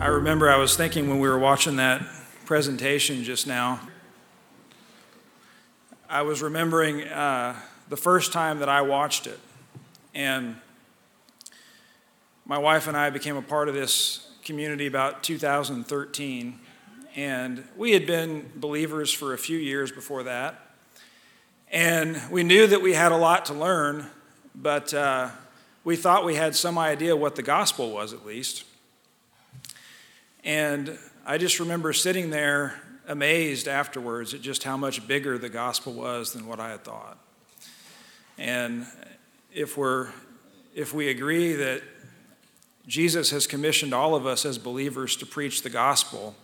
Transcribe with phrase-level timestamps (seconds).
[0.00, 2.00] I remember I was thinking when we were watching that
[2.46, 3.80] presentation just now,
[6.08, 7.54] I was remembering uh,
[7.90, 9.38] the first time that I watched it.
[10.14, 10.56] And
[12.46, 16.58] my wife and I became a part of this community about 2013.
[17.14, 20.66] And we had been believers for a few years before that.
[21.70, 24.06] And we knew that we had a lot to learn,
[24.54, 25.28] but uh,
[25.84, 28.64] we thought we had some idea what the gospel was, at least.
[30.44, 35.92] And I just remember sitting there amazed afterwards at just how much bigger the gospel
[35.92, 37.18] was than what I had thought.
[38.38, 38.86] And
[39.52, 40.10] if we're
[40.74, 41.82] if we agree that
[42.86, 46.34] Jesus has commissioned all of us as believers to preach the gospel,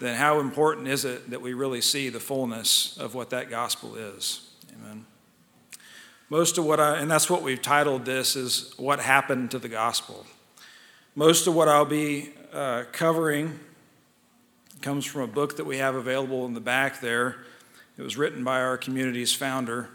[0.00, 3.96] then how important is it that we really see the fullness of what that gospel
[3.96, 4.50] is?
[4.72, 5.06] Amen.
[6.30, 9.68] Most of what I, and that's what we've titled this, is What Happened to the
[9.68, 10.26] Gospel.
[11.14, 13.58] Most of what I'll be uh, covering
[14.80, 17.36] comes from a book that we have available in the back there.
[17.96, 19.88] It was written by our community's founder.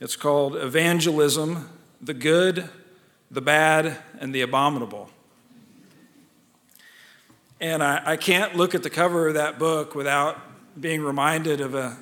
[0.00, 1.68] It's called Evangelism
[2.00, 2.68] The Good,
[3.30, 5.10] the Bad, and the Abominable.
[7.60, 10.40] And I, I can't look at the cover of that book without
[10.80, 11.96] being reminded of a,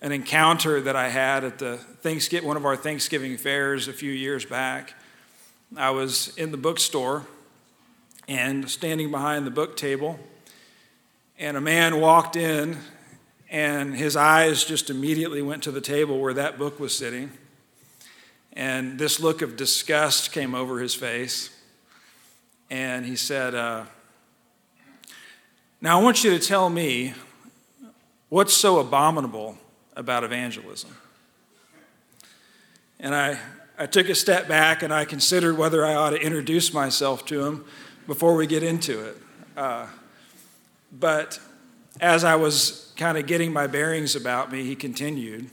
[0.00, 4.12] an encounter that I had at the Thanksgiving, one of our Thanksgiving fairs a few
[4.12, 4.94] years back.
[5.76, 7.26] I was in the bookstore
[8.32, 10.18] and standing behind the book table,
[11.38, 12.78] and a man walked in,
[13.50, 17.30] and his eyes just immediately went to the table where that book was sitting.
[18.54, 21.50] And this look of disgust came over his face.
[22.70, 23.84] And he said, uh,
[25.82, 27.12] Now I want you to tell me
[28.30, 29.58] what's so abominable
[29.94, 30.96] about evangelism.
[32.98, 33.38] And I,
[33.78, 37.44] I took a step back and I considered whether I ought to introduce myself to
[37.44, 37.66] him
[38.06, 39.16] before we get into it.
[39.56, 39.86] Uh,
[40.92, 41.40] but
[42.00, 45.50] as I was kind of getting my bearings about me, he continued.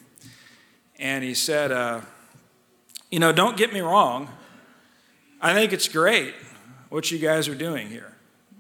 [0.98, 2.02] And he said, uh,
[3.10, 4.30] You know, don't get me wrong.
[5.42, 6.34] I think it's great
[6.90, 8.16] what you guys are doing here.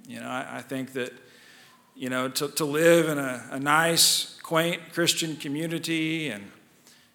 [0.07, 1.11] You know, I, I think that,
[1.95, 6.49] you know, to, to live in a, a nice, quaint Christian community and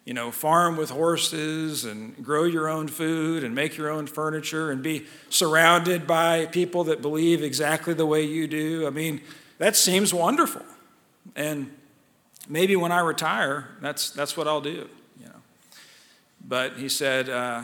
[0.05, 4.69] you know, farm with horses and grow your own food and make your own furniture
[4.69, 8.85] and be surrounded by people that believe exactly the way you do.
[8.85, 9.21] I mean,
[9.57, 10.61] that seems wonderful.
[11.35, 11.71] And
[12.47, 14.87] maybe when I retire, that's, that's what I'll do,
[15.19, 15.41] you know.
[16.47, 17.63] But he said, uh,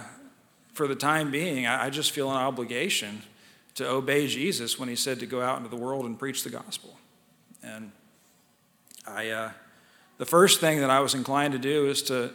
[0.74, 3.22] for the time being, I, I just feel an obligation
[3.76, 6.50] to obey Jesus when he said to go out into the world and preach the
[6.50, 6.98] gospel.
[7.62, 7.92] And
[9.06, 9.52] I, uh,
[10.22, 12.30] the first thing that I was inclined to do is to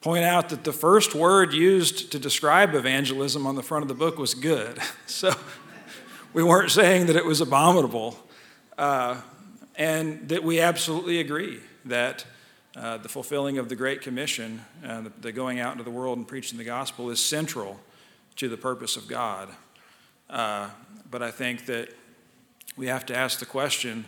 [0.00, 3.94] point out that the first word used to describe evangelism on the front of the
[3.94, 4.78] book was good.
[5.06, 5.34] So
[6.32, 8.18] we weren't saying that it was abominable.
[8.78, 9.20] Uh,
[9.76, 12.24] and that we absolutely agree that
[12.74, 16.16] uh, the fulfilling of the Great Commission, uh, the, the, going out into the world
[16.16, 17.78] and preaching the gospel, is central
[18.36, 19.50] to the purpose of God.
[20.30, 20.70] Uh,
[21.10, 21.90] but I think that
[22.74, 24.06] we have to ask the question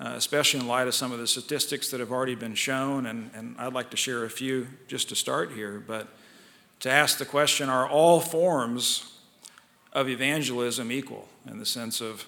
[0.00, 3.06] uh, especially in light of some of the statistics that have already been shown.
[3.06, 5.82] And, and I'd like to share a few just to start here.
[5.84, 6.08] But
[6.80, 9.18] to ask the question are all forms
[9.92, 12.26] of evangelism equal in the sense of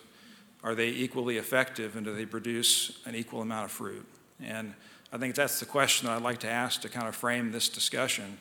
[0.63, 4.07] are they equally effective and do they produce an equal amount of fruit?
[4.43, 4.75] And
[5.13, 7.69] I think that's the question that I'd like to ask to kind of frame this
[7.69, 8.39] discussion.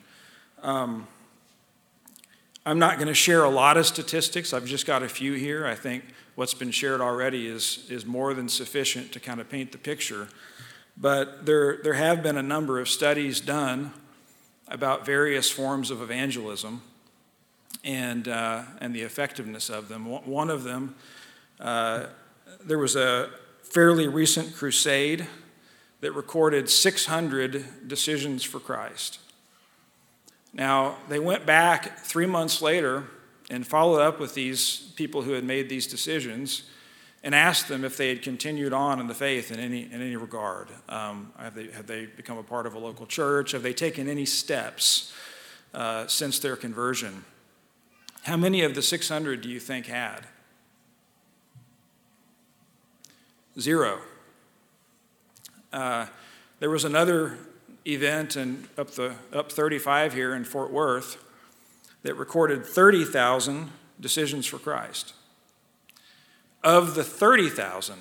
[0.62, 1.06] Um,
[2.66, 4.52] I'm not going to share a lot of statistics.
[4.52, 5.66] I've just got a few here.
[5.66, 6.04] I think
[6.34, 10.28] what's been shared already is, is more than sufficient to kind of paint the picture.
[10.96, 13.92] But there, there have been a number of studies done
[14.68, 16.82] about various forms of evangelism
[17.82, 20.04] and, uh, and the effectiveness of them.
[20.04, 20.96] One of them,
[21.58, 22.06] uh,
[22.62, 23.30] there was a
[23.62, 25.26] fairly recent crusade
[26.02, 29.18] that recorded 600 decisions for Christ.
[30.52, 33.04] Now, they went back three months later
[33.50, 36.64] and followed up with these people who had made these decisions
[37.22, 40.16] and asked them if they had continued on in the faith in any, in any
[40.16, 40.68] regard.
[40.88, 43.52] Um, have, they, have they become a part of a local church?
[43.52, 45.12] Have they taken any steps
[45.74, 47.24] uh, since their conversion?
[48.22, 50.26] How many of the 600 do you think had?
[53.58, 53.98] Zero.
[55.72, 56.06] Uh,
[56.58, 57.38] there was another
[57.86, 61.16] event and up the up 35 here in Fort Worth
[62.02, 65.14] that recorded 30,000 decisions for Christ.
[66.62, 67.96] Of the 30,000,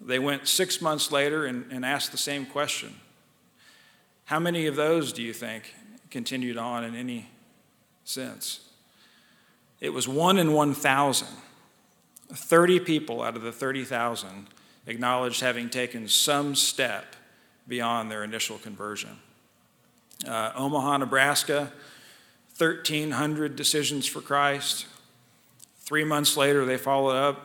[0.00, 2.94] they went six months later and, and asked the same question.
[4.26, 5.74] How many of those do you think
[6.10, 7.28] continued on in any
[8.04, 8.68] sense?
[9.80, 11.28] It was one in 1,000.
[12.30, 14.48] 30 people out of the 30,000
[14.86, 17.16] acknowledged having taken some step
[17.68, 19.18] beyond their initial conversion.
[20.26, 21.72] Uh, Omaha, Nebraska,
[22.56, 24.86] 1,300 decisions for Christ.
[25.78, 27.44] Three months later, they followed up.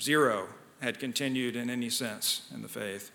[0.00, 0.48] Zero
[0.80, 3.12] had continued in any sense in the faith.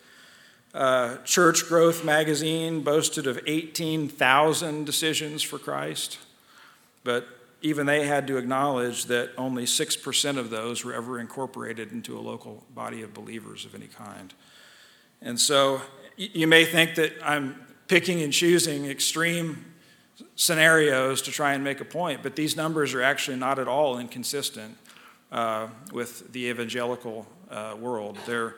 [0.73, 6.19] Uh, Church Growth magazine boasted of 18,000 decisions for Christ,
[7.03, 7.27] but
[7.61, 12.21] even they had to acknowledge that only 6% of those were ever incorporated into a
[12.21, 14.33] local body of believers of any kind.
[15.21, 15.81] And so
[16.15, 19.65] you may think that I'm picking and choosing extreme
[20.35, 23.97] scenarios to try and make a point, but these numbers are actually not at all
[23.99, 24.77] inconsistent
[25.31, 28.17] uh, with the evangelical uh, world.
[28.25, 28.55] They're,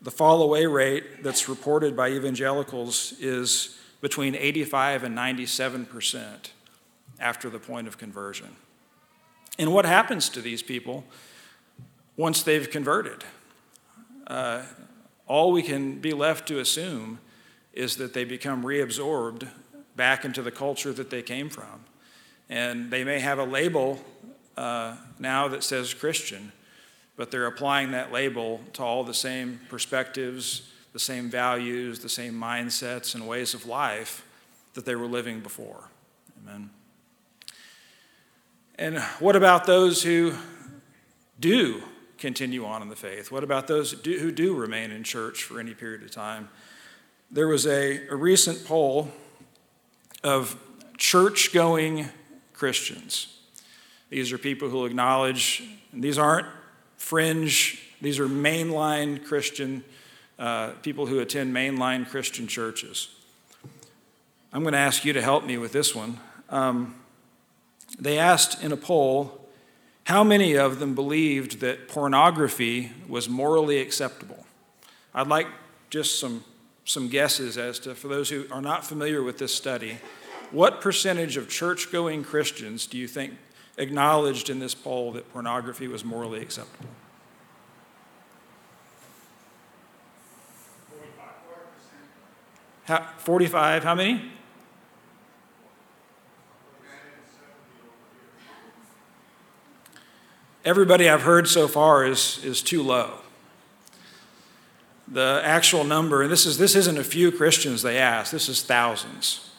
[0.00, 6.52] the fall away rate that's reported by evangelicals is between 85 and 97 percent
[7.20, 8.48] after the point of conversion.
[9.58, 11.04] And what happens to these people
[12.16, 13.24] once they've converted?
[14.26, 14.62] Uh,
[15.26, 17.18] all we can be left to assume
[17.72, 19.48] is that they become reabsorbed
[19.96, 21.84] back into the culture that they came from.
[22.48, 24.00] And they may have a label
[24.56, 26.52] uh, now that says Christian,
[27.16, 32.34] but they're applying that label to all the same perspectives, the same values, the same
[32.34, 34.26] mindsets and ways of life
[34.74, 35.88] that they were living before.
[36.42, 36.70] Amen.
[38.76, 40.34] And what about those who
[41.38, 41.82] do
[42.22, 43.32] continue on in the faith?
[43.32, 46.48] What about those who do remain in church for any period of time?
[47.30, 49.10] There was a, a recent poll
[50.22, 50.56] of
[50.96, 52.08] church going
[52.54, 53.38] Christians.
[54.08, 56.46] These are people who acknowledge, these aren't
[56.96, 59.82] fringe, these are mainline Christian,
[60.38, 63.08] uh, people who attend mainline Christian churches.
[64.52, 66.20] I'm going to ask you to help me with this one.
[66.50, 66.94] Um,
[67.98, 69.41] they asked in a poll
[70.04, 74.46] how many of them believed that pornography was morally acceptable.
[75.14, 75.46] I'd like
[75.90, 76.44] just some,
[76.84, 79.98] some guesses as to, for those who are not familiar with this study,
[80.50, 83.34] what percentage of church going Christians do you think
[83.78, 86.90] acknowledged in this poll that pornography was morally acceptable?
[92.86, 94.32] 45, 45 how many?
[100.64, 103.18] Everybody I've heard so far is, is too low.
[105.08, 108.62] The actual number, and this, is, this isn't a few Christians they asked, this is
[108.62, 109.50] thousands.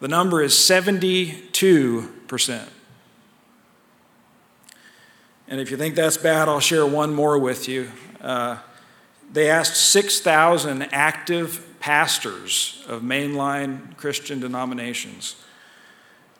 [0.00, 2.68] The number is 72%.
[5.48, 7.90] And if you think that's bad, I'll share one more with you.
[8.20, 8.58] Uh,
[9.32, 15.36] they asked 6,000 active pastors of mainline Christian denominations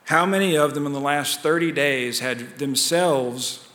[0.05, 3.66] how many of them in the last 30 days had themselves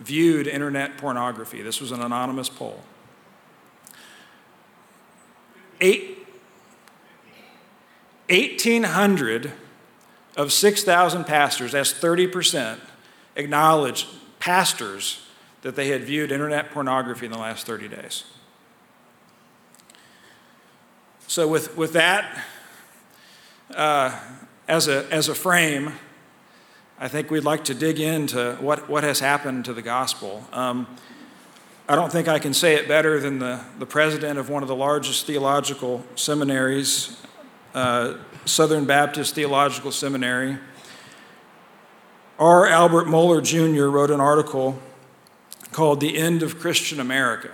[0.00, 1.62] viewed internet pornography.
[1.62, 2.80] This was an anonymous poll.
[5.80, 6.26] Eight,
[8.28, 9.52] 1,800
[10.36, 12.78] of 6,000 pastors, that's 30%,
[13.36, 14.06] acknowledged
[14.38, 15.26] pastors
[15.62, 18.24] that they had viewed internet pornography in the last 30 days.
[21.26, 22.44] So, with, with that
[23.74, 24.18] uh,
[24.66, 25.92] as, a, as a frame,
[27.02, 30.44] I think we'd like to dig into what, what has happened to the gospel.
[30.52, 30.86] Um,
[31.88, 34.68] I don't think I can say it better than the, the president of one of
[34.68, 37.18] the largest theological seminaries,
[37.72, 40.58] uh, Southern Baptist Theological Seminary.
[42.38, 42.66] R.
[42.66, 43.86] Albert Mohler Jr.
[43.86, 44.78] wrote an article
[45.72, 47.50] called The End of Christian America.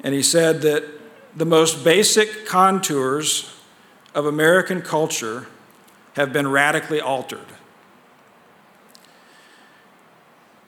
[0.00, 0.84] And he said that
[1.34, 3.54] the most basic contours
[4.14, 5.46] of American culture
[6.12, 7.55] have been radically altered.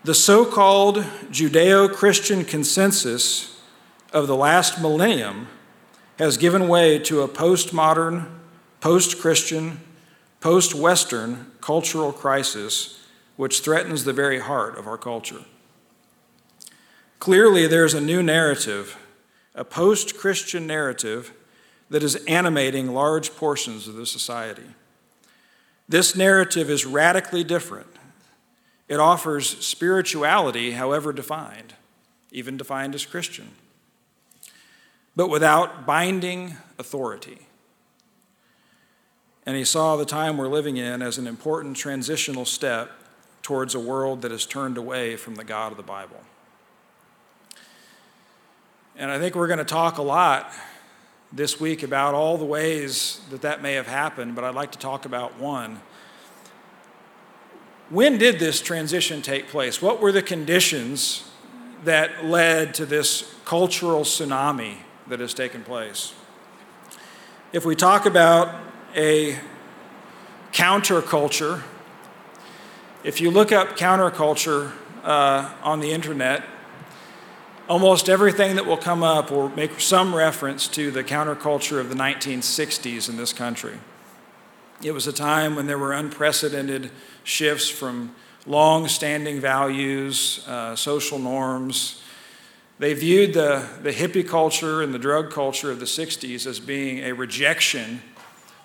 [0.04, 0.98] The so called
[1.30, 3.60] Judeo Christian consensus
[4.12, 5.48] of the last millennium
[6.18, 8.28] has given way to a postmodern,
[8.80, 9.80] post Christian,
[10.40, 13.04] post Western cultural crisis
[13.36, 15.44] which threatens the very heart of our culture.
[17.18, 18.96] Clearly, there's a new narrative,
[19.54, 21.32] a post Christian narrative,
[21.90, 24.74] that is animating large portions of the society.
[25.88, 27.97] This narrative is radically different
[28.88, 31.74] it offers spirituality, however defined,
[32.32, 33.50] even defined as Christian,
[35.14, 37.38] but without binding authority.
[39.44, 42.90] And he saw the time we're living in as an important transitional step
[43.42, 46.20] towards a world that has turned away from the God of the Bible.
[48.96, 50.52] And I think we're going to talk a lot
[51.32, 54.78] this week about all the ways that that may have happened, but I'd like to
[54.78, 55.80] talk about one
[57.90, 59.80] when did this transition take place?
[59.80, 61.30] What were the conditions
[61.84, 64.76] that led to this cultural tsunami
[65.06, 66.12] that has taken place?
[67.52, 68.54] If we talk about
[68.94, 69.38] a
[70.52, 71.62] counterculture,
[73.04, 76.44] if you look up counterculture uh, on the internet,
[77.68, 81.94] almost everything that will come up will make some reference to the counterculture of the
[81.94, 83.78] 1960s in this country.
[84.82, 86.90] It was a time when there were unprecedented
[87.28, 88.14] shifts from
[88.46, 92.02] long standing values, uh, social norms.
[92.78, 97.00] They viewed the, the hippie culture and the drug culture of the 60s as being
[97.00, 98.02] a rejection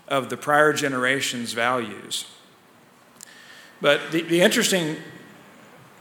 [0.08, 2.26] of the prior generation's values.
[3.82, 4.96] But the, the interesting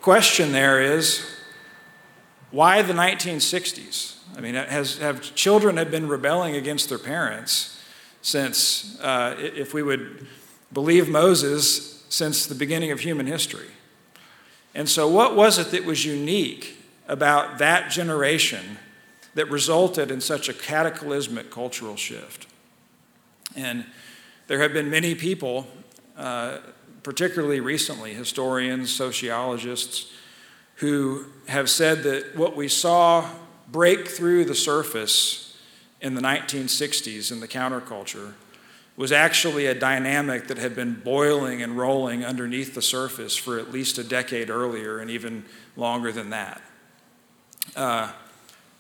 [0.01, 1.27] question there is
[2.53, 4.19] why the 1960s?
[4.37, 7.83] I mean, has, have children have been rebelling against their parents
[8.21, 10.27] since, uh, if we would
[10.73, 13.71] believe Moses, since the beginning of human history.
[14.75, 16.77] And so, what was it that was unique
[17.09, 18.77] about that generation
[19.35, 22.47] that resulted in such a cataclysmic cultural shift?
[23.57, 23.87] And
[24.47, 25.67] there have been many people,
[26.19, 26.59] uh,
[27.03, 30.13] particularly recently, historians, sociologists,
[30.77, 33.27] who have said that what we saw
[33.71, 35.57] break through the surface
[36.03, 38.35] in the 1960s in the counterculture
[38.97, 43.73] was actually a dynamic that had been boiling and rolling underneath the surface for at
[43.73, 45.45] least a decade earlier and even
[45.77, 46.61] longer than that.
[47.75, 48.13] Uh,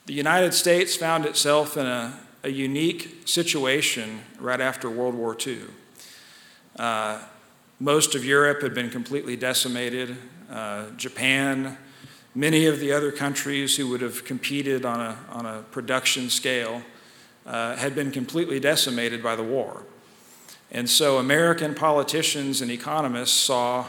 [0.07, 5.61] the United States found itself in a, a, unique situation right after World War II.
[6.77, 7.21] Uh,
[7.81, 10.17] most of Europe had been completely decimated.
[10.51, 11.79] Uh, Japan,
[12.35, 16.83] Many of the other countries who would have competed on a, on a production scale
[17.45, 19.83] uh, had been completely decimated by the war.
[20.73, 23.87] And so American politicians and economists saw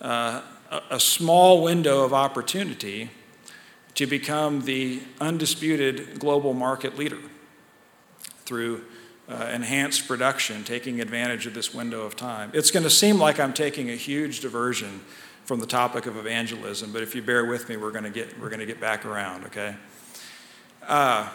[0.00, 0.42] uh,
[0.90, 3.10] a, small window of opportunity
[3.94, 7.20] to become the undisputed global market leader
[8.44, 8.84] through
[9.28, 12.50] uh, enhanced production, taking advantage of this window of time.
[12.52, 15.02] It's going to seem like I'm taking a huge diversion
[15.44, 18.40] from the topic of evangelism, but if you bear with me, we're going to get,
[18.40, 19.76] we're going to get back around, okay?
[20.82, 21.28] Uh,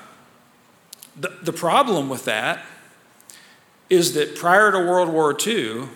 [1.16, 2.66] the, the problem with that
[3.90, 5.88] is that prior to World War II,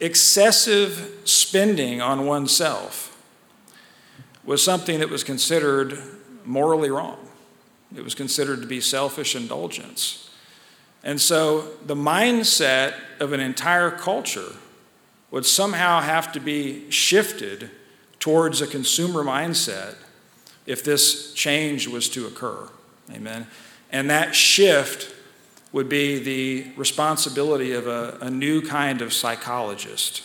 [0.00, 3.08] excessive spending on oneself
[4.44, 5.98] was something that was considered
[6.44, 7.18] morally wrong.
[7.94, 10.30] It was considered to be selfish indulgence.
[11.04, 14.52] And so the mindset of an entire culture
[15.30, 17.70] would somehow have to be shifted
[18.18, 19.96] towards a consumer mindset
[20.66, 22.68] if this change was to occur.
[23.10, 23.46] Amen.
[23.90, 25.14] And that shift
[25.72, 30.22] would be the responsibility of a, a new kind of psychologist.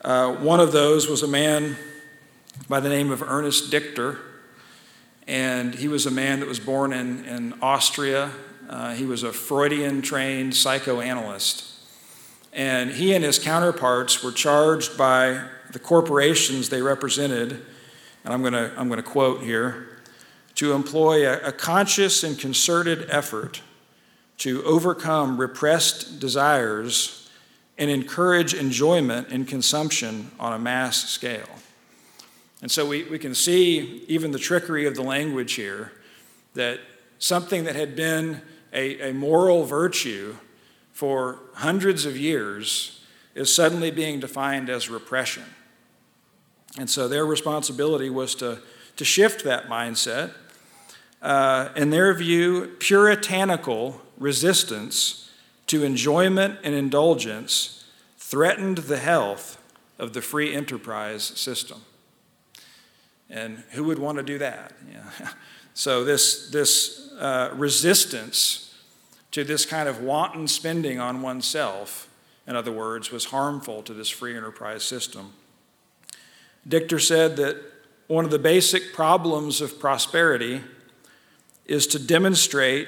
[0.00, 1.76] Uh, one of those was a man
[2.68, 4.18] by the name of Ernest Dichter,
[5.26, 8.30] and he was a man that was born in, in Austria.
[8.68, 11.68] Uh, he was a Freudian trained psychoanalyst.
[12.52, 17.52] And he and his counterparts were charged by the corporations they represented,
[18.24, 20.00] and I'm going to I'm going to quote here,
[20.56, 23.62] to employ a, a conscious and concerted effort
[24.42, 27.30] to overcome repressed desires
[27.78, 31.48] and encourage enjoyment and consumption on a mass scale.
[32.60, 35.92] And so we, we can see even the trickery of the language here
[36.54, 36.80] that
[37.20, 40.34] something that had been a, a moral virtue
[40.90, 43.04] for hundreds of years
[43.36, 45.44] is suddenly being defined as repression.
[46.80, 48.58] And so their responsibility was to,
[48.96, 50.32] to shift that mindset.
[51.20, 55.30] Uh, in their view, puritanical resistance
[55.66, 57.84] to enjoyment and indulgence
[58.16, 59.58] threatened the health
[59.98, 61.82] of the free enterprise system.
[63.28, 64.72] And who would want to do that?
[64.90, 65.28] Yeah.
[65.74, 68.74] So, this, this uh, resistance
[69.30, 72.10] to this kind of wanton spending on oneself,
[72.46, 75.32] in other words, was harmful to this free enterprise system.
[76.68, 77.56] Dichter said that
[78.06, 80.60] one of the basic problems of prosperity
[81.64, 82.86] is to demonstrate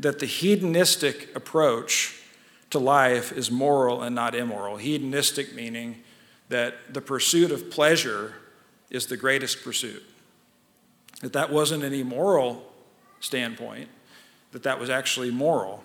[0.00, 2.20] that the hedonistic approach
[2.70, 4.76] to life is moral and not immoral.
[4.76, 6.02] Hedonistic meaning
[6.48, 8.34] that the pursuit of pleasure
[8.90, 10.02] is the greatest pursuit.
[11.22, 12.72] That that wasn't any moral
[13.20, 13.88] standpoint,
[14.52, 15.82] that that was actually moral.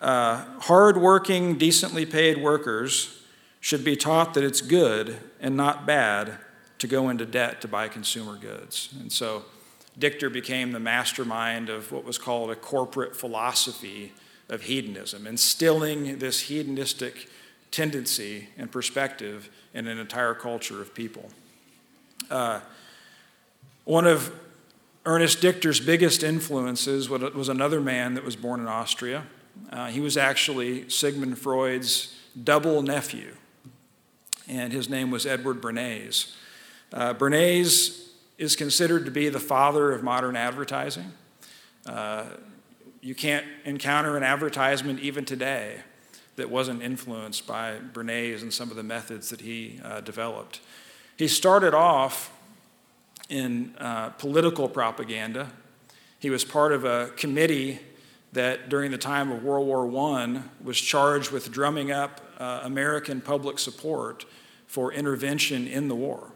[0.00, 3.22] Uh, hardworking, decently paid workers
[3.60, 6.38] should be taught that it's good and not bad
[6.78, 8.92] to go into debt to buy consumer goods.
[9.00, 9.44] And so
[9.98, 14.12] Dichter became the mastermind of what was called a corporate philosophy
[14.48, 17.28] of hedonism, instilling this hedonistic
[17.70, 21.30] tendency and perspective in an entire culture of people.
[22.30, 22.60] Uh,
[23.84, 24.32] one of
[25.04, 29.24] Ernest Dichter's biggest influences was another man that was born in Austria.
[29.70, 33.34] Uh, he was actually Sigmund Freud's double nephew,
[34.46, 36.34] and his name was Edward Bernays.
[36.92, 41.12] Uh, Bernays is considered to be the father of modern advertising.
[41.86, 42.24] Uh,
[43.00, 45.80] you can't encounter an advertisement even today
[46.36, 50.60] that wasn't influenced by Bernays and some of the methods that he uh, developed.
[51.16, 52.32] He started off
[53.28, 55.50] in uh, political propaganda.
[56.18, 57.80] He was part of a committee
[58.32, 63.20] that during the time of World War I was charged with drumming up uh, American
[63.20, 64.24] public support
[64.66, 66.31] for intervention in the war.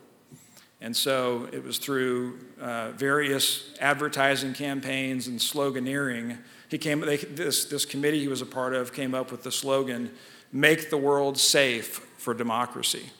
[0.81, 6.39] And so it was through uh, various advertising campaigns and sloganeering.
[6.69, 9.53] He came, they, this, this committee he was a part of came up with the
[9.53, 10.11] slogan,
[10.53, 13.11] Make the World Safe for Democracy.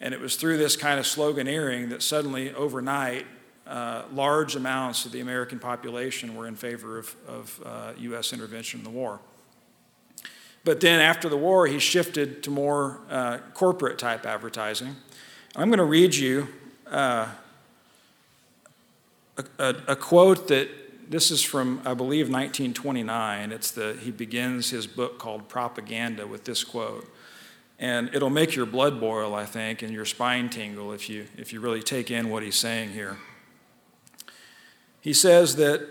[0.00, 3.26] And it was through this kind of sloganeering that suddenly, overnight,
[3.66, 8.32] uh, large amounts of the American population were in favor of, of uh, U.S.
[8.32, 9.20] intervention in the war.
[10.64, 14.96] But then after the war, he shifted to more uh, corporate type advertising.
[15.56, 16.48] I'm going to read you
[16.86, 17.28] uh,
[19.36, 20.68] a, a, a, quote that
[21.10, 23.52] this is from, I believe, 1929.
[23.52, 27.10] It's the, he begins his book called Propaganda with this quote.
[27.78, 31.52] And it'll make your blood boil, I think, and your spine tingle if you, if
[31.52, 33.16] you really take in what he's saying here.
[35.00, 35.86] He says that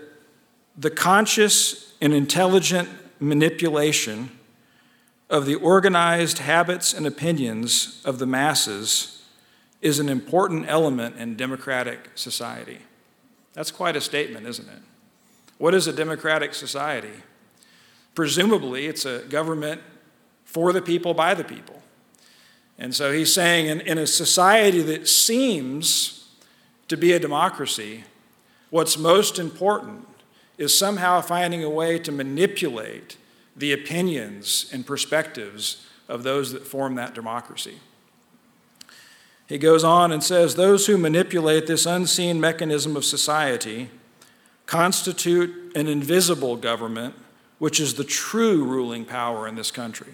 [0.76, 2.88] the conscious and intelligent
[3.18, 4.30] manipulation
[5.28, 9.17] of the organized habits and opinions of the masses
[9.80, 12.78] is an important element in democratic society.
[13.54, 14.82] That's quite a statement, isn't it?
[15.58, 17.22] What is a democratic society?
[18.14, 19.80] Presumably, it's a government
[20.44, 21.82] for the people, by the people.
[22.78, 26.28] And so he's saying in, in a society that seems
[26.88, 28.04] to be a democracy,
[28.70, 30.06] What's most important
[30.58, 33.16] is somehow finding a way to manipulate
[33.56, 37.78] the opinions and perspectives of those that form that democracy.
[39.48, 43.88] He goes on and says those who manipulate this unseen mechanism of society
[44.66, 47.14] constitute an invisible government,
[47.58, 50.12] which is the true ruling power in this country.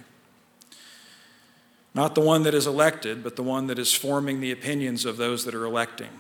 [1.94, 5.16] Not the one that is elected, but the one that is forming the opinions of
[5.16, 6.10] those that are electing.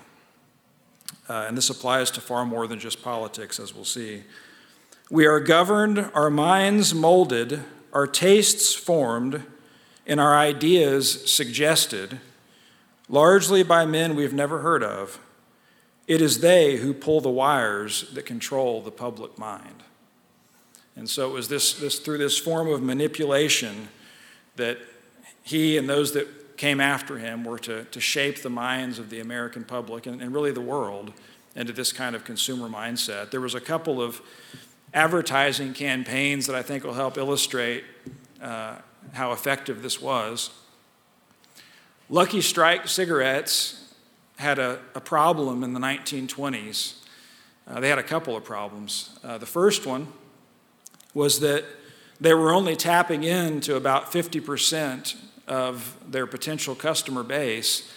[1.28, 4.24] Uh, and this applies to far more than just politics, as we'll see.
[5.08, 9.44] We are governed, our minds molded, our tastes formed,
[10.06, 12.20] and our ideas suggested,
[13.08, 15.18] largely by men we've never heard of.
[16.06, 19.82] It is they who pull the wires that control the public mind.
[20.96, 23.88] And so it was this, this through this form of manipulation
[24.56, 24.78] that
[25.42, 29.20] he and those that came after him were to, to shape the minds of the
[29.20, 31.12] American public and, and really the world
[31.56, 33.30] into this kind of consumer mindset.
[33.30, 34.22] There was a couple of
[34.92, 37.84] advertising campaigns that I think will help illustrate
[38.40, 38.76] uh,
[39.12, 40.50] how effective this was.
[42.14, 43.92] Lucky Strike cigarettes
[44.36, 46.94] had a, a problem in the 1920s.
[47.66, 49.18] Uh, they had a couple of problems.
[49.24, 50.06] Uh, the first one
[51.12, 51.64] was that
[52.20, 55.16] they were only tapping into about 50%
[55.48, 57.92] of their potential customer base.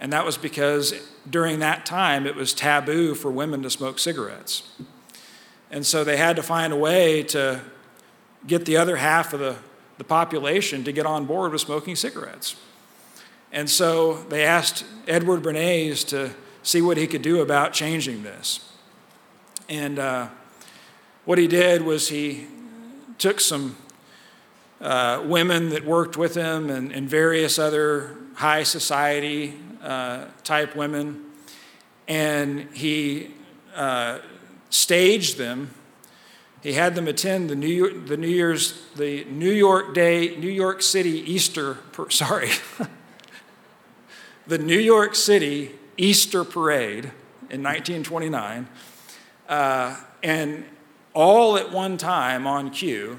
[0.00, 0.94] And that was because
[1.28, 4.62] during that time it was taboo for women to smoke cigarettes.
[5.70, 7.60] And so they had to find a way to
[8.46, 9.56] get the other half of the,
[9.98, 12.56] the population to get on board with smoking cigarettes.
[13.52, 16.30] And so they asked Edward Bernays to
[16.62, 18.72] see what he could do about changing this.
[19.68, 20.28] And uh,
[21.24, 22.46] what he did was he
[23.18, 23.76] took some
[24.80, 31.22] uh, women that worked with him and, and various other high society uh, type women.
[32.08, 33.34] And he
[33.76, 34.18] uh,
[34.70, 35.70] staged them.
[36.62, 40.50] He had them attend the New, York, the New Year's, the New York Day, New
[40.50, 42.50] York City Easter, sorry,
[44.46, 47.04] the New York City Easter Parade
[47.50, 48.68] in 1929.
[49.48, 50.64] Uh, and
[51.14, 53.18] all at one time on cue,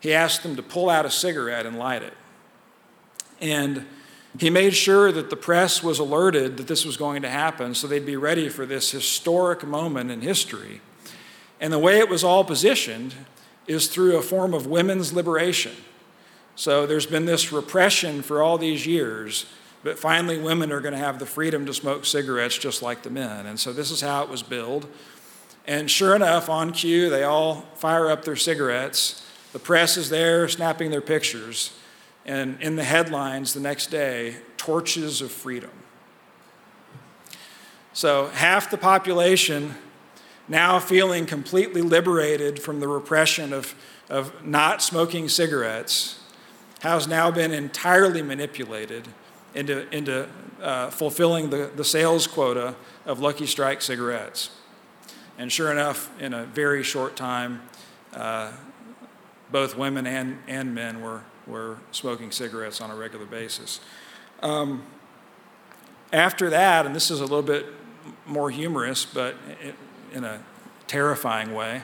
[0.00, 2.14] he asked them to pull out a cigarette and light it.
[3.40, 3.86] And
[4.38, 7.86] he made sure that the press was alerted that this was going to happen so
[7.86, 10.80] they'd be ready for this historic moment in history.
[11.60, 13.14] And the way it was all positioned
[13.66, 15.76] is through a form of women's liberation.
[16.56, 19.46] So there's been this repression for all these years,
[19.82, 23.10] but finally women are going to have the freedom to smoke cigarettes just like the
[23.10, 23.46] men.
[23.46, 24.86] And so this is how it was billed.
[25.66, 30.48] And sure enough, on cue, they all fire up their cigarettes the press is there
[30.48, 31.72] snapping their pictures.
[32.24, 35.72] and in the headlines the next day, torches of freedom.
[37.92, 39.74] So, half the population
[40.46, 43.74] now feeling completely liberated from the repression of,
[44.08, 46.20] of not smoking cigarettes
[46.80, 49.08] has now been entirely manipulated
[49.54, 50.28] into, into
[50.60, 54.50] uh, fulfilling the, the sales quota of Lucky Strike cigarettes.
[55.38, 57.62] And sure enough, in a very short time,
[58.14, 58.52] uh,
[59.50, 63.80] both women and, and men were, were smoking cigarettes on a regular basis.
[64.42, 64.84] Um,
[66.12, 67.66] after that, and this is a little bit
[68.26, 69.34] more humorous, but
[70.12, 70.42] in a
[70.86, 71.82] terrifying way,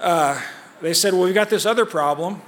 [0.00, 0.40] uh,
[0.80, 2.42] they said, Well, we've got this other problem.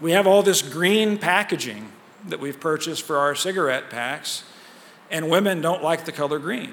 [0.00, 1.90] We have all this green packaging
[2.28, 4.44] that we've purchased for our cigarette packs,
[5.10, 6.72] and women don't like the color green.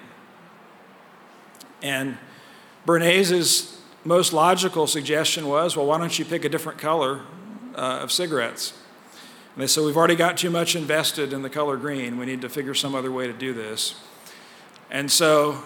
[1.81, 2.17] And
[2.85, 7.21] Bernays' most logical suggestion was, well, why don't you pick a different color
[7.75, 8.73] uh, of cigarettes?
[9.53, 12.17] And they said, we've already got too much invested in the color green.
[12.17, 13.95] We need to figure some other way to do this.
[14.89, 15.63] And so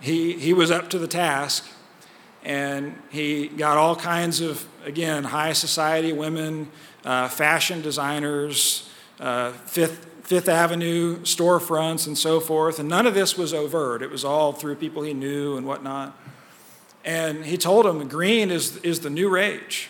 [0.00, 1.66] he, he was up to the task,
[2.44, 6.70] and he got all kinds of, again, high society women,
[7.04, 8.87] uh, fashion designers,
[9.20, 12.78] uh, Fifth, Fifth Avenue storefronts, and so forth.
[12.78, 16.16] And none of this was overt, it was all through people he knew and whatnot.
[17.04, 19.88] And he told them green is, is the new rage.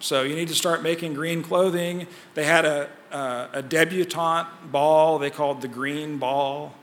[0.00, 2.08] So you need to start making green clothing.
[2.34, 6.74] They had a, uh, a debutante ball they called the green ball.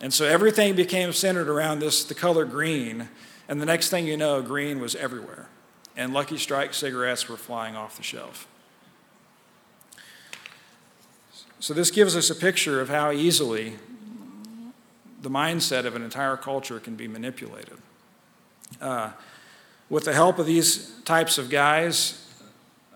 [0.00, 3.08] And so everything became centered around this, the color green.
[3.48, 5.48] And the next thing you know, green was everywhere.
[5.96, 8.47] And Lucky Strike cigarettes were flying off the shelf.
[11.60, 13.74] So, this gives us a picture of how easily
[15.22, 17.78] the mindset of an entire culture can be manipulated.
[18.80, 19.10] Uh,
[19.90, 22.24] with the help of these types of guys,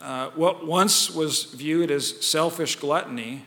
[0.00, 3.46] uh, what once was viewed as selfish gluttony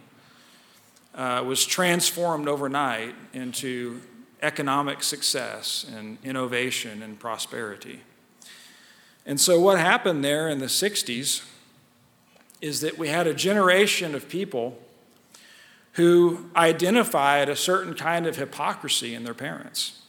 [1.13, 4.01] uh, was transformed overnight into
[4.41, 8.01] economic success and innovation and prosperity.
[9.25, 11.41] And so, what happened there in the 60s
[12.59, 14.77] is that we had a generation of people
[15.95, 20.01] who identified a certain kind of hypocrisy in their parents.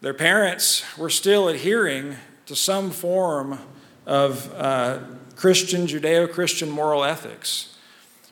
[0.00, 3.58] Their parents were still adhering to some form
[4.06, 5.00] of uh,
[5.34, 7.76] Christian, Judeo Christian moral ethics,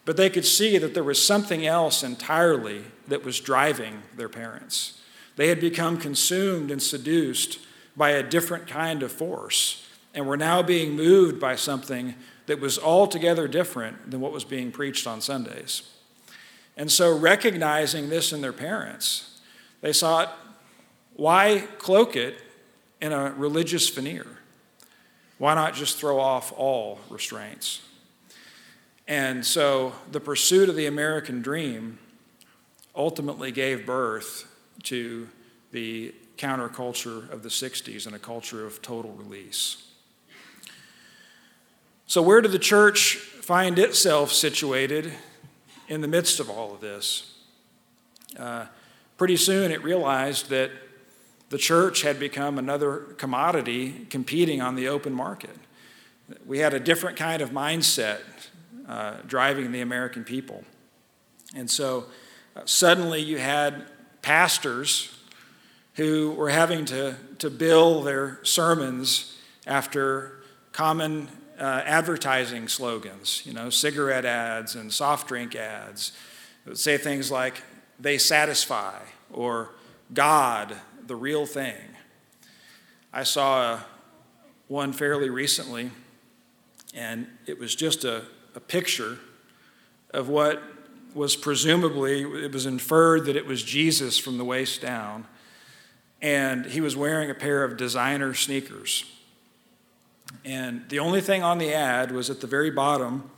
[0.05, 5.01] but they could see that there was something else entirely that was driving their parents.
[5.37, 7.59] They had become consumed and seduced
[7.97, 12.15] by a different kind of force and were now being moved by something
[12.47, 15.83] that was altogether different than what was being preached on Sundays.
[16.77, 19.41] And so, recognizing this in their parents,
[19.81, 20.37] they thought,
[21.15, 22.39] why cloak it
[23.01, 24.27] in a religious veneer?
[25.39, 27.83] Why not just throw off all restraints?
[29.09, 31.99] And so, the pursuit of the American dream
[32.95, 34.47] ultimately gave birth
[34.85, 35.29] to
[35.73, 39.86] the counterculture of the 60s and a culture of total release.
[42.09, 45.13] So, where did the church find itself situated
[45.89, 47.35] in the midst of all of this?
[48.39, 48.67] Uh,
[49.17, 50.71] pretty soon it realized that
[51.49, 55.57] the church had become another commodity competing on the open market.
[56.45, 58.21] We had a different kind of mindset
[58.89, 60.63] uh, driving the American people.
[61.57, 62.07] And so
[62.55, 63.85] uh, suddenly you had
[64.23, 65.13] pastors
[65.95, 73.71] who were having to, to bill their sermons after common uh, advertising slogans, you know,
[73.71, 76.13] cigarette ads and soft drink ads
[76.65, 77.63] that say things like,
[77.99, 78.99] they satisfy,
[79.33, 79.71] or
[80.13, 81.81] God, the real thing.
[83.13, 83.87] I saw a,
[84.69, 85.91] one fairly recently,
[86.95, 89.19] and it was just a, a picture
[90.11, 90.63] of what
[91.15, 95.27] was presumably, it was inferred that it was Jesus from the waist down,
[96.21, 99.05] and he was wearing a pair of designer sneakers.
[100.45, 103.31] And the only thing on the ad was at the very bottom,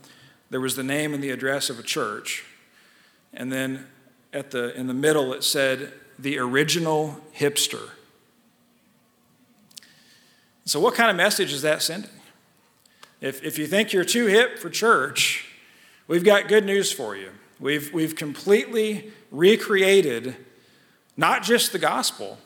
[0.49, 2.45] there was the name and the address of a church.
[3.33, 3.87] And then
[4.33, 7.89] at the, in the middle, it said, the original hipster.
[10.65, 12.11] So, what kind of message is that sending?
[13.21, 15.45] If, if you think you're too hip for church,
[16.07, 17.31] we've got good news for you.
[17.59, 20.35] We've, we've completely recreated
[21.17, 22.37] not just the gospel,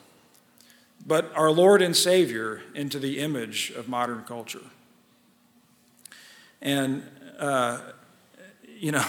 [1.06, 4.62] but our Lord and Savior into the image of modern culture.
[6.62, 7.02] And,
[7.38, 7.80] uh,
[8.66, 9.04] you know,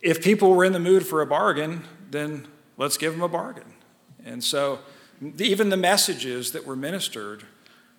[0.00, 3.72] if people were in the mood for a bargain, then let's give them a bargain.
[4.24, 4.78] And so,
[5.38, 7.42] even the messages that were ministered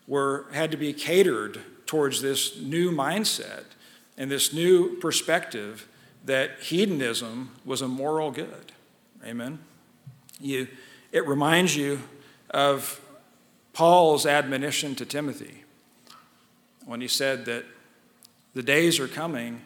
[0.07, 3.65] were, had to be catered towards this new mindset
[4.17, 5.87] and this new perspective
[6.23, 8.71] that hedonism was a moral good.
[9.25, 9.59] Amen.
[10.39, 10.67] You,
[11.11, 11.99] it reminds you
[12.51, 13.01] of
[13.73, 15.63] Paul's admonition to Timothy
[16.85, 17.65] when he said that
[18.53, 19.61] the days are coming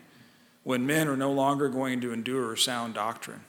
[0.64, 3.42] when men are no longer going to endure sound doctrine.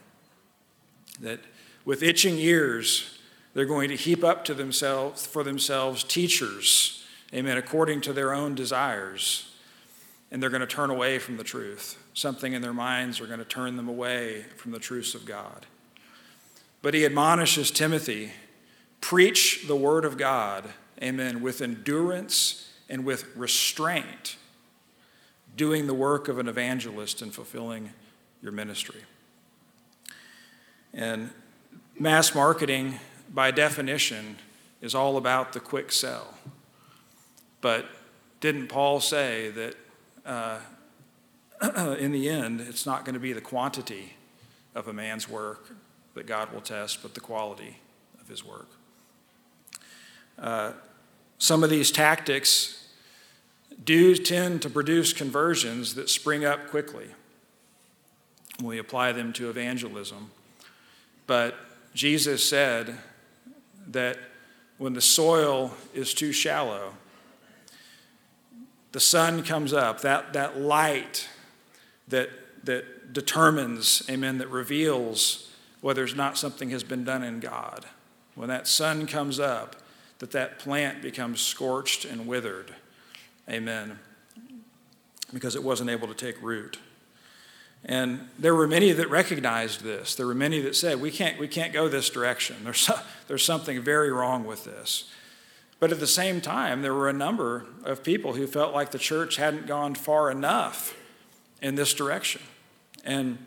[1.20, 1.40] That
[1.84, 3.18] with itching ears,
[3.52, 8.54] they're going to heap up to themselves for themselves teachers, amen, according to their own
[8.54, 9.50] desires.
[10.30, 12.02] And they're going to turn away from the truth.
[12.14, 15.66] Something in their minds are going to turn them away from the truths of God.
[16.82, 18.32] But he admonishes Timothy
[19.04, 20.64] preach the word of God,
[21.02, 24.36] amen, with endurance and with restraint,
[25.54, 27.92] doing the work of an evangelist and fulfilling
[28.40, 29.02] your ministry.
[30.94, 31.28] And
[32.00, 34.38] mass marketing, by definition,
[34.80, 36.32] is all about the quick sell.
[37.60, 37.84] But
[38.40, 39.76] didn't Paul say that
[40.24, 40.60] uh,
[41.98, 44.14] in the end, it's not going to be the quantity
[44.74, 45.76] of a man's work
[46.14, 47.76] that God will test, but the quality
[48.18, 48.68] of his work?
[50.38, 50.72] Uh,
[51.38, 52.88] some of these tactics
[53.84, 57.08] do tend to produce conversions that spring up quickly.
[58.58, 60.30] When we apply them to evangelism.
[61.26, 61.56] But
[61.92, 62.96] Jesus said
[63.88, 64.18] that
[64.78, 66.94] when the soil is too shallow,
[68.92, 71.28] the sun comes up, that, that light
[72.08, 72.30] that,
[72.64, 77.86] that determines, amen, that reveals whether or not something has been done in God.
[78.36, 79.76] When that sun comes up,
[80.18, 82.74] that that plant becomes scorched and withered.
[83.48, 83.98] Amen.
[85.32, 86.78] Because it wasn't able to take root.
[87.84, 90.14] And there were many that recognized this.
[90.14, 92.56] There were many that said, we can't, we can't go this direction.
[92.64, 92.90] There's,
[93.28, 95.10] there's something very wrong with this.
[95.80, 98.98] But at the same time, there were a number of people who felt like the
[98.98, 100.96] church hadn't gone far enough
[101.60, 102.40] in this direction.
[103.04, 103.38] And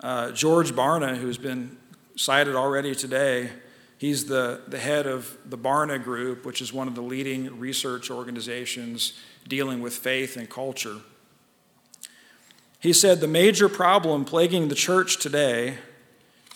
[0.00, 1.76] uh, George Barna, who's been
[2.16, 3.50] cited already today,
[3.98, 8.10] He's the, the head of the Barna Group, which is one of the leading research
[8.10, 9.14] organizations
[9.48, 10.96] dealing with faith and culture.
[12.78, 15.78] He said the major problem plaguing the church today,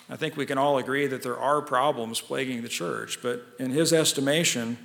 [0.09, 3.71] I think we can all agree that there are problems plaguing the church, but in
[3.71, 4.77] his estimation,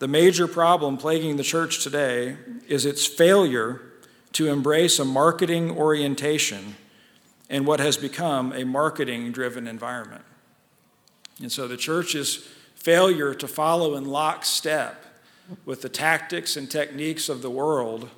[0.00, 2.36] the major problem plaguing the church today
[2.68, 3.80] is its failure
[4.32, 6.76] to embrace a marketing orientation
[7.48, 10.24] in what has become a marketing driven environment.
[11.40, 15.04] And so the church's failure to follow in lockstep
[15.64, 18.08] with the tactics and techniques of the world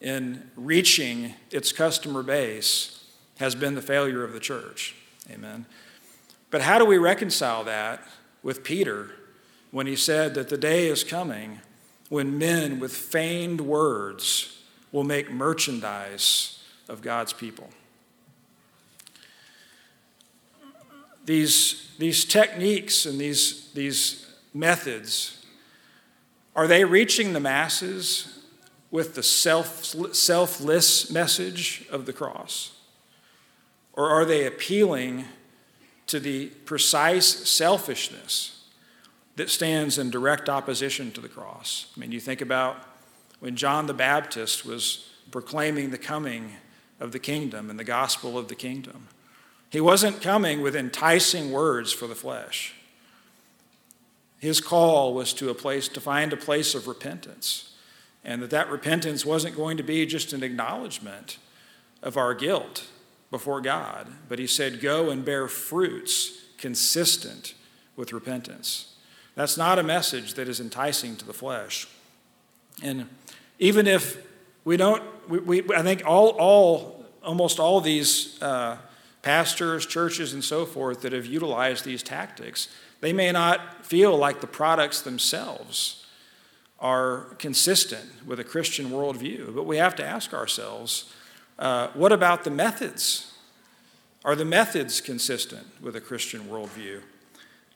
[0.00, 3.04] in reaching its customer base
[3.38, 4.94] has been the failure of the church.
[5.30, 5.66] Amen.
[6.50, 8.06] But how do we reconcile that
[8.42, 9.12] with Peter
[9.70, 11.60] when he said that the day is coming
[12.08, 17.70] when men with feigned words will make merchandise of God's people?
[21.24, 25.44] These these techniques and these, these methods,
[26.56, 28.40] are they reaching the masses
[28.90, 29.84] with the self,
[30.14, 32.72] selfless message of the cross?
[33.92, 35.24] Or are they appealing
[36.08, 38.64] to the precise selfishness
[39.36, 41.92] that stands in direct opposition to the cross?
[41.96, 42.76] I mean, you think about
[43.40, 46.52] when John the Baptist was proclaiming the coming
[47.00, 49.08] of the kingdom and the gospel of the kingdom.
[49.74, 52.74] He wasn't coming with enticing words for the flesh.
[54.38, 57.74] His call was to a place to find a place of repentance,
[58.22, 61.38] and that that repentance wasn't going to be just an acknowledgement
[62.04, 62.86] of our guilt
[63.32, 67.54] before God, but he said, "Go and bear fruits consistent
[67.96, 68.94] with repentance."
[69.34, 71.88] That's not a message that is enticing to the flesh.
[72.80, 73.08] And
[73.58, 74.24] even if
[74.64, 78.76] we don't, we, we I think all, all, almost all these uh,
[79.24, 82.68] pastors, churches, and so forth that have utilized these tactics,
[83.00, 86.04] they may not feel like the products themselves
[86.78, 89.54] are consistent with a Christian worldview.
[89.54, 91.10] But we have to ask ourselves
[91.58, 93.32] uh, what about the methods?
[94.24, 97.00] Are the methods consistent with a Christian worldview?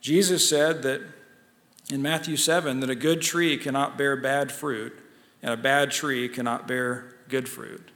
[0.00, 1.00] Jesus said that
[1.90, 4.98] in Matthew 7 that a good tree cannot bear bad fruit,
[5.42, 7.90] and a bad tree cannot bear good fruit.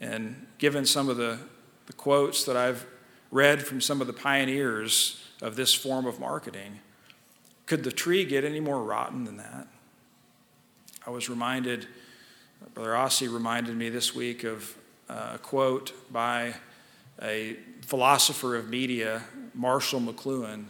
[0.00, 1.38] And given some of the
[1.86, 2.86] the quotes that I've
[3.30, 6.80] read from some of the pioneers of this form of marketing.
[7.66, 9.66] Could the tree get any more rotten than that?
[11.06, 11.86] I was reminded,
[12.74, 14.76] Brother Ossie reminded me this week of
[15.08, 16.54] uh, a quote by
[17.20, 19.22] a philosopher of media,
[19.54, 20.64] Marshall McLuhan.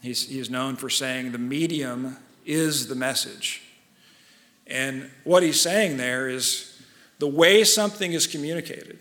[0.00, 3.62] He's, he's known for saying the medium is the message.
[4.66, 6.82] And what he's saying there is
[7.18, 8.98] the way something is communicated,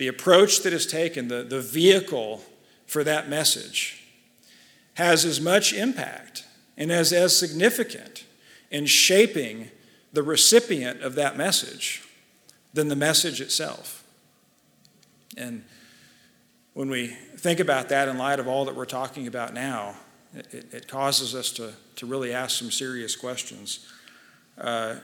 [0.00, 2.42] the approach that is taken, the, the vehicle
[2.86, 4.02] for that message,
[4.94, 6.46] has as much impact
[6.78, 8.24] and is as significant
[8.70, 9.70] in shaping
[10.14, 12.02] the recipient of that message
[12.72, 14.02] than the message itself.
[15.36, 15.64] And
[16.72, 19.96] when we think about that in light of all that we're talking about now,
[20.34, 23.86] it, it causes us to, to really ask some serious questions.
[24.56, 24.94] Uh,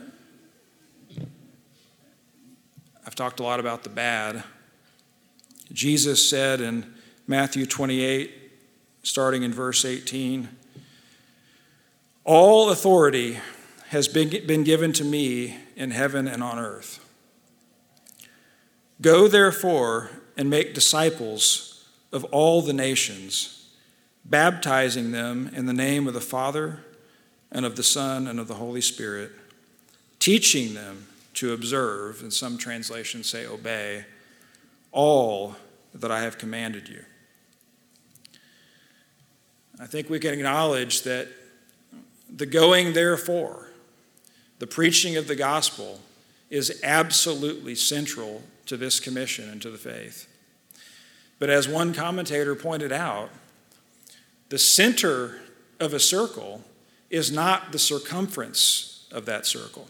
[3.06, 4.42] I've talked a lot about the bad.
[5.72, 6.94] Jesus said in
[7.26, 8.32] Matthew 28,
[9.02, 10.48] starting in verse 18,
[12.24, 13.38] All authority
[13.88, 17.04] has been, been given to me in heaven and on earth.
[19.00, 23.68] Go therefore and make disciples of all the nations,
[24.24, 26.80] baptizing them in the name of the Father
[27.52, 29.32] and of the Son and of the Holy Spirit,
[30.18, 34.04] teaching them to observe, and some translations say obey,
[34.96, 35.54] all
[35.94, 37.04] that I have commanded you.
[39.78, 41.28] I think we can acknowledge that
[42.34, 43.68] the going therefore,
[44.58, 46.00] the preaching of the gospel,
[46.48, 50.28] is absolutely central to this commission and to the faith.
[51.38, 53.28] But as one commentator pointed out,
[54.48, 55.40] the center
[55.78, 56.62] of a circle
[57.10, 59.88] is not the circumference of that circle.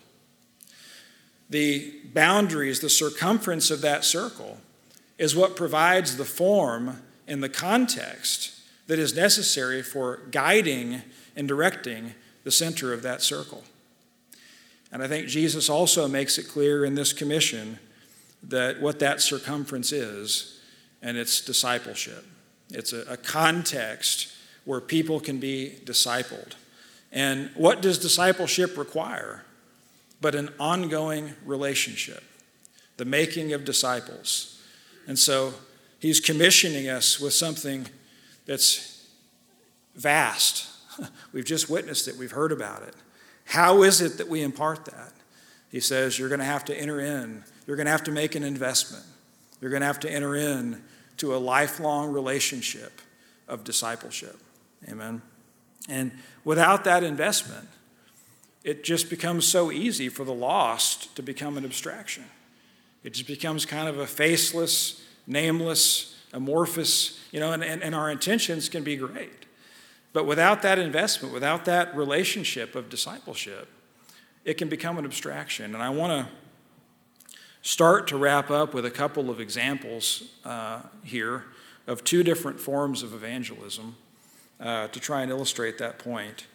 [1.49, 4.59] The boundaries, the circumference of that circle,
[5.19, 8.53] is what provides the form and the context
[8.87, 11.03] that is necessary for guiding
[11.35, 13.65] and directing the center of that circle.
[14.93, 17.79] And I think Jesus also makes it clear in this commission
[18.45, 20.61] that what that circumference is,
[21.03, 22.25] and it's discipleship.
[22.71, 24.33] It's a, a context
[24.65, 26.53] where people can be discipled.
[27.13, 29.45] And what does discipleship require?
[30.21, 32.23] But an ongoing relationship,
[32.97, 34.56] the making of disciples.
[35.07, 35.55] And so
[35.99, 37.87] he's commissioning us with something
[38.47, 39.07] that's
[39.95, 40.69] vast.
[41.33, 42.95] We've just witnessed it, we've heard about it.
[43.45, 45.13] How is it that we impart that?
[45.71, 48.35] He says, You're going to have to enter in you're going to have to make
[48.35, 49.05] an investment.
[49.61, 50.83] You're going to have to enter in
[51.19, 53.01] to a lifelong relationship
[53.49, 54.39] of discipleship.
[54.89, 55.23] Amen.
[55.89, 56.13] And
[56.45, 57.69] without that investment,
[58.63, 62.25] it just becomes so easy for the lost to become an abstraction.
[63.07, 68.11] It just becomes kind of a faceless, nameless, amorphous, you know, and, and, and our
[68.11, 69.47] intentions can be great.
[70.13, 73.69] But without that investment, without that relationship of discipleship,
[74.45, 75.73] it can become an abstraction.
[75.73, 76.33] And I want to
[77.63, 81.45] start to wrap up with a couple of examples uh, here
[81.87, 83.95] of two different forms of evangelism
[84.59, 86.47] uh, to try and illustrate that point.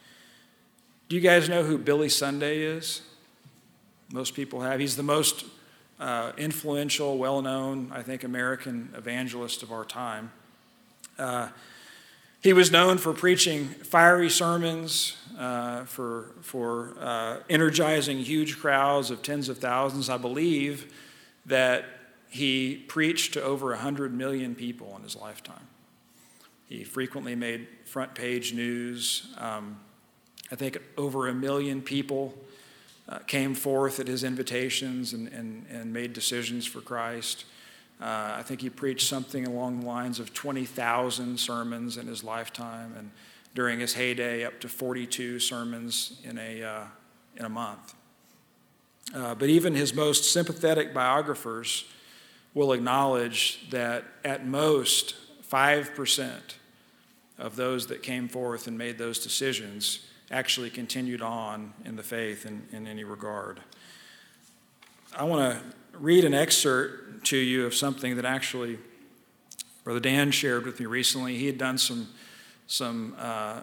[1.07, 3.03] Do you guys know who Billy Sunday is?
[4.11, 4.81] Most people have.
[4.81, 5.45] He's the most
[6.01, 10.31] uh, influential, well known, I think, American evangelist of our time.
[11.17, 11.49] Uh,
[12.41, 19.21] he was known for preaching fiery sermons, uh, for, for uh, energizing huge crowds of
[19.21, 20.09] tens of thousands.
[20.09, 20.91] I believe
[21.45, 21.85] that
[22.29, 25.67] he preached to over 100 million people in his lifetime.
[26.67, 29.27] He frequently made front page news.
[29.37, 29.79] Um,
[30.51, 32.33] I think over a million people
[33.11, 37.43] uh, came forth at his invitations and, and, and made decisions for Christ.
[38.01, 42.93] Uh, I think he preached something along the lines of 20,000 sermons in his lifetime,
[42.97, 43.11] and
[43.53, 46.83] during his heyday, up to 42 sermons in a, uh,
[47.35, 47.95] in a month.
[49.13, 51.83] Uh, but even his most sympathetic biographers
[52.53, 55.15] will acknowledge that at most
[55.51, 56.39] 5%
[57.37, 62.45] of those that came forth and made those decisions actually continued on in the faith
[62.45, 63.59] in, in any regard.
[65.15, 68.79] I want to read an excerpt to you of something that actually
[69.83, 71.37] Brother Dan shared with me recently.
[71.37, 72.07] He had done some,
[72.67, 73.61] some uh,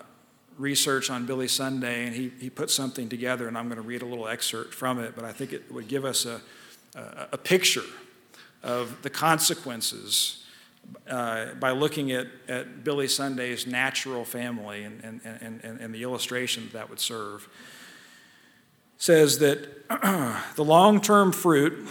[0.58, 4.02] research on Billy Sunday, and he, he put something together, and I'm going to read
[4.02, 6.40] a little excerpt from it, but I think it would give us a,
[6.96, 7.84] a, a picture
[8.62, 10.44] of the consequences
[11.08, 15.20] uh, by looking at, at Billy Sunday's natural family and, and,
[15.64, 17.48] and, and the illustration that, that would serve.
[18.98, 19.88] says that
[20.56, 21.88] the long term fruit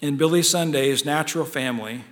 [0.00, 2.04] in Billy Sunday's natural family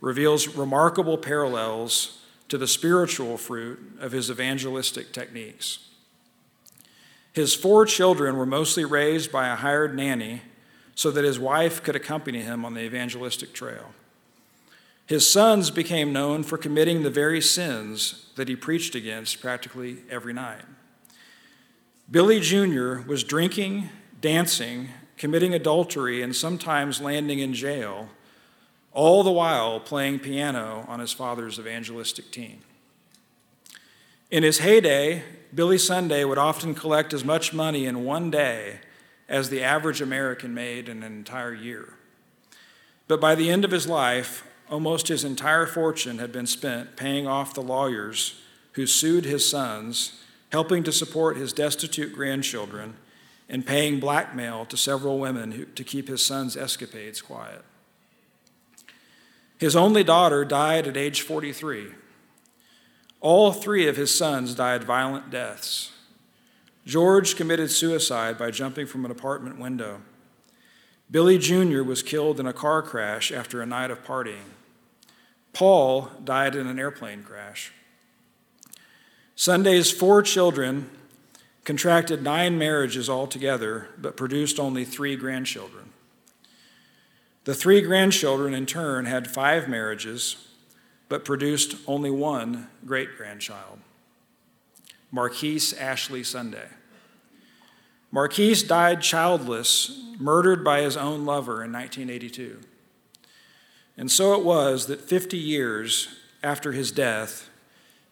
[0.00, 5.90] reveals remarkable parallels to the spiritual fruit of his evangelistic techniques.
[7.32, 10.42] His four children were mostly raised by a hired nanny
[10.94, 13.92] so that his wife could accompany him on the evangelistic trail.
[15.06, 20.32] His sons became known for committing the very sins that he preached against practically every
[20.32, 20.64] night.
[22.10, 23.00] Billy Jr.
[23.06, 23.88] was drinking,
[24.20, 28.08] dancing, committing adultery, and sometimes landing in jail,
[28.92, 32.60] all the while playing piano on his father's evangelistic team.
[34.30, 35.22] In his heyday,
[35.54, 38.80] Billy Sunday would often collect as much money in one day
[39.28, 41.94] as the average American made in an entire year.
[43.06, 47.26] But by the end of his life, almost his entire fortune had been spent paying
[47.26, 48.40] off the lawyers
[48.72, 50.20] who sued his sons,
[50.52, 52.94] helping to support his destitute grandchildren,
[53.48, 57.64] and paying blackmail to several women who, to keep his sons' escapades quiet.
[59.58, 61.88] His only daughter died at age 43.
[63.20, 65.92] All three of his sons died violent deaths.
[66.84, 70.02] George committed suicide by jumping from an apartment window.
[71.10, 71.82] Billy Jr.
[71.82, 74.50] was killed in a car crash after a night of partying.
[75.52, 77.72] Paul died in an airplane crash.
[79.36, 80.90] Sunday's four children
[81.64, 85.90] contracted nine marriages altogether, but produced only three grandchildren.
[87.44, 90.48] The three grandchildren, in turn, had five marriages,
[91.08, 93.78] but produced only one great grandchild
[95.12, 96.68] Marquise Ashley Sunday.
[98.16, 102.60] Marquise died childless, murdered by his own lover in 1982.
[103.98, 106.08] And so it was that 50 years
[106.42, 107.50] after his death,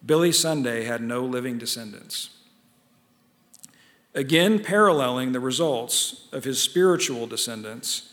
[0.05, 2.37] Billy Sunday had no living descendants.
[4.15, 8.13] Again, paralleling the results of his spiritual descendants,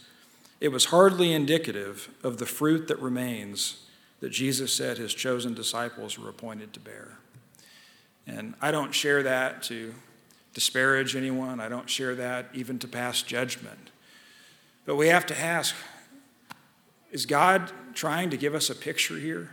[0.61, 3.83] it was hardly indicative of the fruit that remains
[4.21, 7.17] that Jesus said his chosen disciples were appointed to bear.
[8.25, 9.93] And I don't share that to
[10.53, 13.91] disparage anyone, I don't share that even to pass judgment.
[14.85, 15.75] But we have to ask
[17.11, 19.51] is God trying to give us a picture here?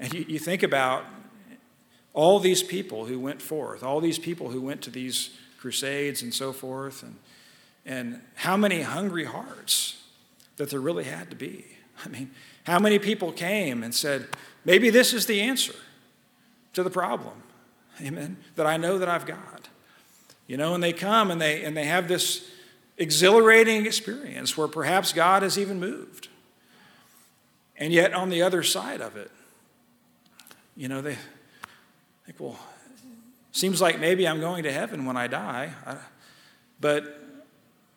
[0.00, 1.04] And you, you think about
[2.12, 6.34] all these people who went forth, all these people who went to these crusades and
[6.34, 7.16] so forth, and,
[7.86, 10.02] and how many hungry hearts
[10.56, 11.64] that there really had to be.
[12.04, 12.30] I mean,
[12.64, 14.26] how many people came and said,
[14.64, 15.74] maybe this is the answer
[16.72, 17.42] to the problem,
[18.00, 19.59] amen, that I know that I've got.
[20.50, 22.44] You know, and they come and they, and they have this
[22.98, 26.26] exhilarating experience where perhaps God has even moved.
[27.76, 29.30] And yet, on the other side of it,
[30.76, 31.16] you know, they
[32.26, 32.58] think, well,
[33.52, 35.70] seems like maybe I'm going to heaven when I die.
[36.80, 37.22] But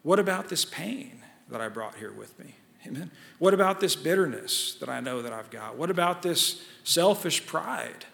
[0.04, 2.54] what about this pain that I brought here with me?
[2.86, 3.10] Amen.
[3.40, 5.76] What about this bitterness that I know that I've got?
[5.76, 8.06] What about this selfish pride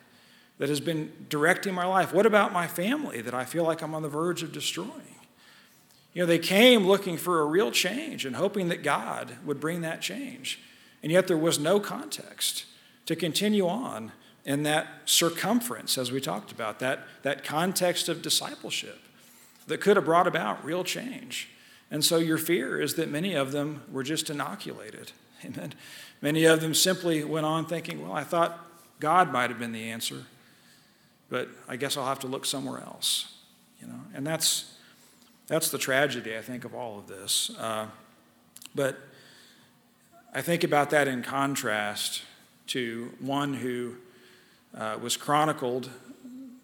[0.60, 2.14] that has been directing my life?
[2.14, 5.16] What about my family that I feel like I'm on the verge of destroying?
[6.14, 9.82] You know, they came looking for a real change and hoping that God would bring
[9.82, 10.60] that change.
[11.02, 12.66] And yet there was no context
[13.06, 14.12] to continue on
[14.46, 19.00] in that circumference, as we talked about, that, that context of discipleship
[19.68, 21.50] that could have brought about real change.
[21.92, 25.12] And so your fear is that many of them were just inoculated.
[25.46, 25.74] Amen.
[26.22, 28.66] Many of them simply went on thinking, well, I thought
[29.00, 30.26] God might have been the answer,
[31.30, 33.34] but I guess I'll have to look somewhere else.
[33.82, 34.74] You know, and that's
[35.48, 37.50] that's the tragedy, I think, of all of this.
[37.58, 37.88] Uh,
[38.76, 38.98] but
[40.34, 42.22] I think about that in contrast
[42.68, 43.96] to one who
[44.78, 45.90] uh, was chronicled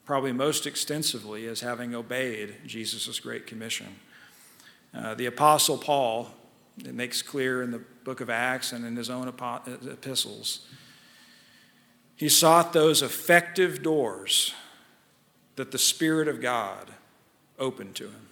[0.05, 3.87] probably most extensively as having obeyed Jesus' Great Commission.
[4.93, 6.29] Uh, the Apostle Paul,
[6.77, 10.67] it makes clear in the book of Acts and in his own epistles,
[12.15, 14.53] he sought those effective doors
[15.55, 16.91] that the Spirit of God
[17.59, 18.27] opened to him.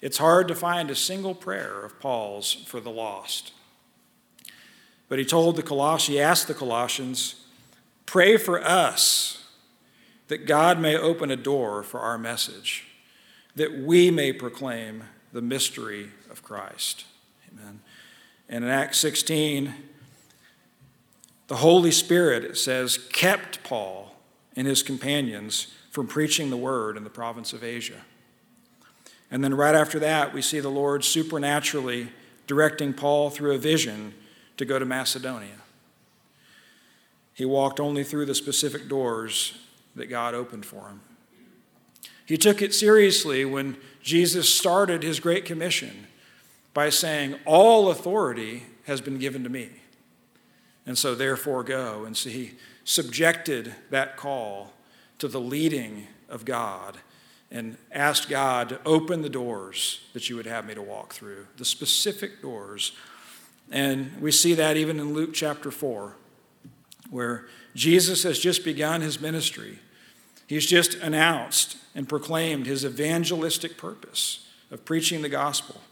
[0.00, 3.52] It's hard to find a single prayer of Paul's for the lost.
[5.08, 7.46] But he told the Colossians, he asked the Colossians,
[8.06, 9.44] pray for us
[10.28, 12.86] that God may open a door for our message,
[13.56, 17.04] that we may proclaim the mystery of Christ.
[17.52, 17.80] Amen.
[18.48, 19.74] And in Acts 16,
[21.50, 24.14] the Holy Spirit, it says, kept Paul
[24.54, 28.02] and his companions from preaching the word in the province of Asia.
[29.32, 32.12] And then right after that, we see the Lord supernaturally
[32.46, 34.14] directing Paul through a vision
[34.58, 35.56] to go to Macedonia.
[37.34, 39.58] He walked only through the specific doors
[39.96, 41.00] that God opened for him.
[42.26, 46.06] He took it seriously when Jesus started his Great Commission
[46.74, 49.79] by saying, All authority has been given to me.
[50.90, 52.04] And so, therefore, go.
[52.04, 54.72] And so he subjected that call
[55.18, 56.96] to the leading of God
[57.48, 61.46] and asked God to open the doors that you would have me to walk through,
[61.58, 62.90] the specific doors.
[63.70, 66.16] And we see that even in Luke chapter 4,
[67.08, 69.78] where Jesus has just begun his ministry.
[70.48, 75.82] He's just announced and proclaimed his evangelistic purpose of preaching the gospel.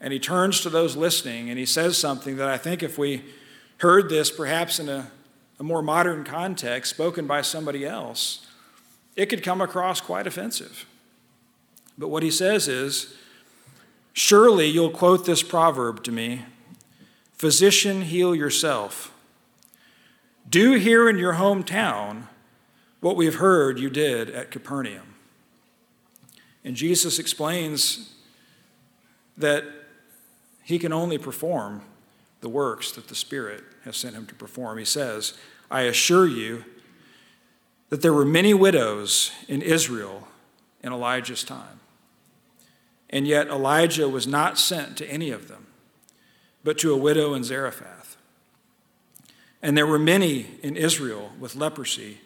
[0.00, 3.22] And he turns to those listening and he says something that I think if we
[3.78, 5.10] heard this perhaps in a,
[5.58, 8.46] a more modern context, spoken by somebody else,
[9.14, 10.86] it could come across quite offensive.
[11.98, 13.14] But what he says is,
[14.18, 16.46] Surely you'll quote this proverb to me
[17.34, 19.12] Physician, heal yourself.
[20.48, 22.28] Do here in your hometown
[23.00, 25.16] what we've heard you did at Capernaum.
[26.64, 28.14] And Jesus explains
[29.36, 29.64] that
[30.62, 31.82] he can only perform
[32.46, 34.78] the works that the Spirit has sent him to perform.
[34.78, 35.36] He says,
[35.68, 36.64] I assure you
[37.88, 40.28] that there were many widows in Israel
[40.80, 41.80] in Elijah's time.
[43.10, 45.66] And yet Elijah was not sent to any of them,
[46.62, 48.16] but to a widow in Zarephath.
[49.60, 52.18] And there were many in Israel with leprosy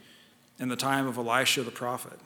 [0.59, 2.21] in the time of Elisha the prophet.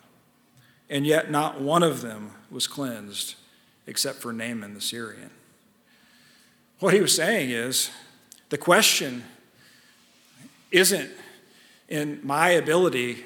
[0.90, 3.36] And yet not one of them was cleansed
[3.86, 5.30] except for Naaman the Syrian.
[6.84, 7.90] What he was saying is
[8.50, 9.24] the question
[10.70, 11.10] isn't
[11.88, 13.24] in my ability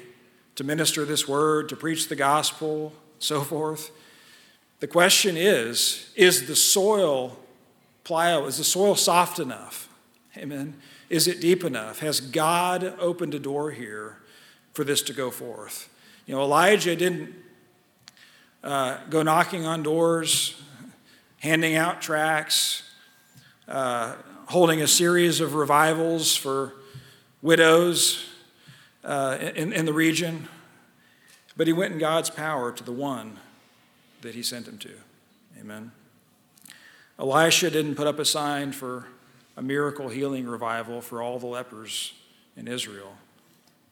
[0.55, 3.91] to minister this word, to preach the gospel, so forth.
[4.79, 7.37] The question is is the soil
[8.05, 8.47] pliable?
[8.47, 9.89] Is the soil soft enough?
[10.37, 10.77] Amen.
[11.09, 11.99] Is it deep enough?
[11.99, 14.19] Has God opened a door here
[14.71, 15.93] for this to go forth?
[16.27, 17.35] You know, Elijah didn't
[18.63, 20.55] uh, go knocking on doors,
[21.41, 22.83] handing out tracts,
[23.69, 24.15] uh,
[24.47, 26.73] holding a series of revivals for
[27.41, 28.25] widows
[29.03, 30.47] uh, in, in the region.
[31.55, 33.37] But he went in God's power to the one
[34.21, 34.91] that he sent him to.
[35.59, 35.91] Amen.
[37.19, 39.07] Elisha didn't put up a sign for
[39.55, 42.13] a miracle healing revival for all the lepers
[42.55, 43.13] in Israel,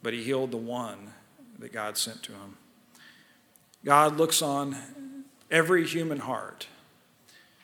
[0.02, 1.14] but he healed the one
[1.60, 2.58] that God sent to him.
[3.84, 4.78] God looks on
[5.52, 6.68] every human heart,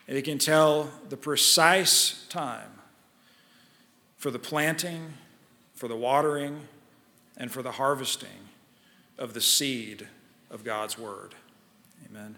[0.06, 2.70] and he can tell the precise time
[4.16, 5.14] for the planting,
[5.74, 6.68] for the watering,
[7.36, 8.48] and for the harvesting
[9.18, 10.08] of the seed
[10.50, 11.34] of God's word.
[12.08, 12.36] Amen.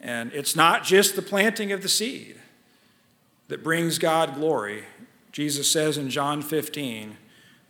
[0.00, 2.36] And it's not just the planting of the seed
[3.48, 4.84] that brings God glory.
[5.32, 7.16] Jesus says in John 15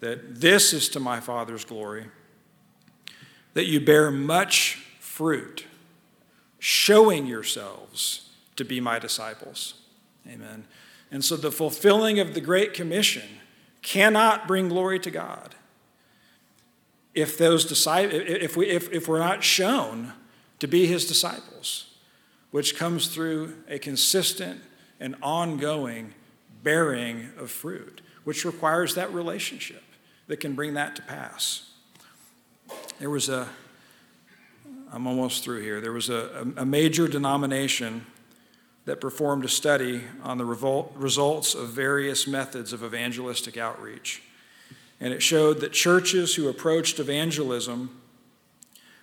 [0.01, 2.07] that this is to my Father's glory,
[3.55, 5.67] that you bear much fruit,
[6.59, 8.24] showing yourselves
[8.57, 9.75] to be my disciples.
[10.29, 10.65] Amen.
[11.11, 13.29] And so the fulfilling of the Great Commission
[13.83, 15.55] cannot bring glory to God
[17.15, 20.13] if those disciples if we if, if we're not shown
[20.59, 21.95] to be his disciples
[22.55, 24.61] which comes through a consistent
[25.01, 26.15] and ongoing
[26.63, 29.83] bearing of fruit, which requires that relationship
[30.29, 31.71] that can bring that to pass.
[33.01, 33.49] There was a,
[34.93, 38.07] I'm almost through here, there was a, a major denomination
[38.85, 44.23] that performed a study on the revolt, results of various methods of evangelistic outreach.
[45.01, 48.01] And it showed that churches who approached evangelism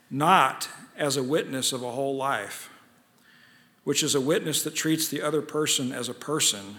[0.10, 2.70] not as a witness of a whole life,
[3.84, 6.78] which is a witness that treats the other person as a person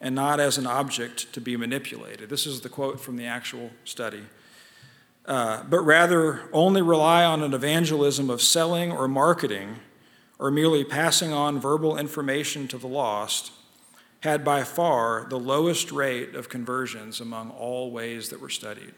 [0.00, 2.30] and not as an object to be manipulated.
[2.30, 4.22] This is the quote from the actual study.
[5.26, 9.76] Uh, but rather only rely on an evangelism of selling or marketing
[10.40, 13.52] or merely passing on verbal information to the lost
[14.20, 18.94] had by far the lowest rate of conversions among all ways that were studied.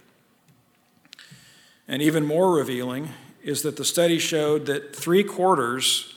[1.89, 3.09] And even more revealing
[3.43, 6.15] is that the study showed that three quarters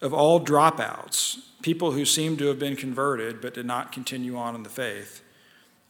[0.00, 4.54] of all dropouts, people who seemed to have been converted but did not continue on
[4.54, 5.22] in the faith,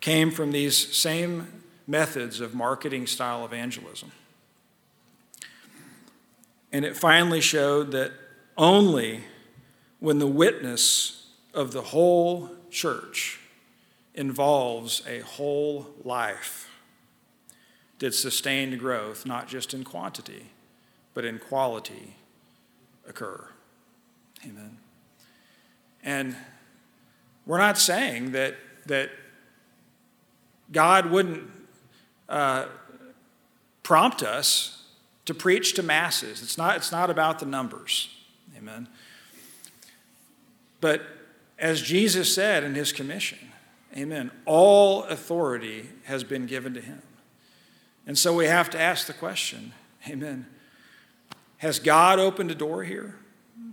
[0.00, 4.10] came from these same methods of marketing style evangelism.
[6.72, 8.12] And it finally showed that
[8.56, 9.24] only
[10.00, 13.40] when the witness of the whole church
[14.14, 16.68] involves a whole life
[17.98, 20.50] did sustained growth, not just in quantity,
[21.14, 22.16] but in quality,
[23.08, 23.48] occur.
[24.44, 24.76] Amen.
[26.02, 26.36] And
[27.46, 29.10] we're not saying that, that
[30.72, 31.48] God wouldn't
[32.28, 32.66] uh,
[33.82, 34.82] prompt us
[35.26, 36.42] to preach to masses.
[36.42, 38.08] It's not, it's not about the numbers.
[38.62, 38.86] Amen.
[40.80, 41.02] But
[41.58, 43.38] as Jesus said in his commission,
[43.96, 47.02] amen, all authority has been given to him.
[48.06, 49.72] And so we have to ask the question,
[50.08, 50.46] amen,
[51.58, 53.16] has God opened a door here?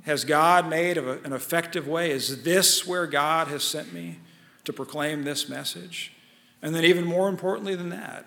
[0.04, 2.12] Has God made an effective way?
[2.12, 4.20] Is this where God has sent me
[4.64, 6.14] to proclaim this message?
[6.62, 8.26] And then, even more importantly than that,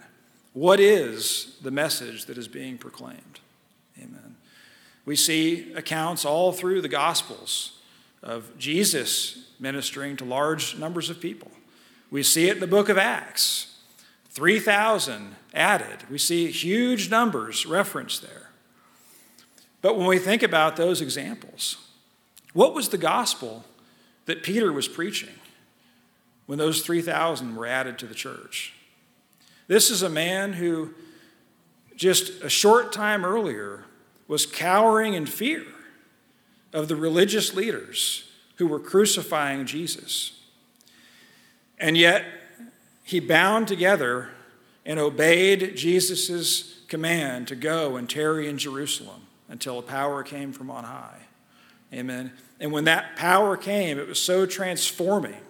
[0.52, 3.40] what is the message that is being proclaimed?
[3.98, 4.31] Amen.
[5.04, 7.78] We see accounts all through the Gospels
[8.22, 11.50] of Jesus ministering to large numbers of people.
[12.10, 13.68] We see it in the book of Acts
[14.30, 16.08] 3,000 added.
[16.10, 18.50] We see huge numbers referenced there.
[19.82, 21.76] But when we think about those examples,
[22.52, 23.64] what was the gospel
[24.26, 25.34] that Peter was preaching
[26.46, 28.74] when those 3,000 were added to the church?
[29.66, 30.94] This is a man who
[31.96, 33.84] just a short time earlier
[34.28, 35.64] was cowering in fear
[36.72, 40.40] of the religious leaders who were crucifying Jesus.
[41.78, 42.24] And yet,
[43.02, 44.30] he bound together
[44.86, 50.70] and obeyed Jesus' command to go and tarry in Jerusalem until a power came from
[50.70, 51.22] on high.
[51.92, 52.32] Amen.
[52.60, 55.40] And when that power came, it was so transforming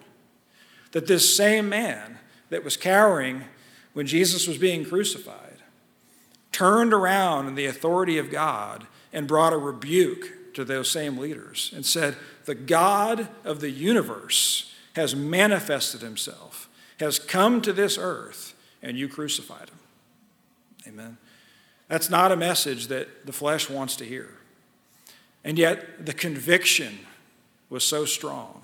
[0.92, 2.18] that this same man
[2.50, 3.44] that was cowering
[3.92, 5.41] when Jesus was being crucified
[6.52, 11.72] turned around in the authority of God and brought a rebuke to those same leaders
[11.74, 16.68] and said, The God of the universe has manifested himself,
[17.00, 19.78] has come to this earth, and you crucified him.
[20.88, 21.16] Amen.
[21.88, 24.34] That's not a message that the flesh wants to hear.
[25.44, 27.00] And yet, the conviction
[27.68, 28.62] was so strong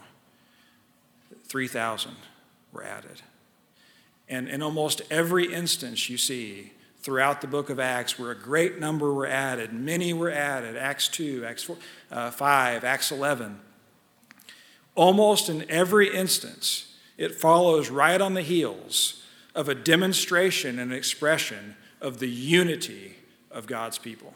[1.46, 2.14] 3,000
[2.72, 3.22] were added.
[4.28, 6.72] And in almost every instance you see
[7.08, 11.08] throughout the book of Acts where a great number were added, many were added Acts
[11.08, 11.76] 2, Acts 4,
[12.10, 13.58] uh, 5, Acts 11.
[14.94, 21.76] Almost in every instance, it follows right on the heels of a demonstration and expression
[22.02, 23.16] of the unity
[23.50, 24.34] of God's people.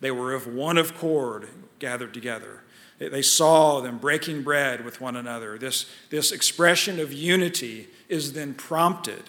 [0.00, 2.64] They were of one accord gathered together.
[2.98, 5.56] They saw them breaking bread with one another.
[5.56, 9.22] This, this expression of unity is then prompted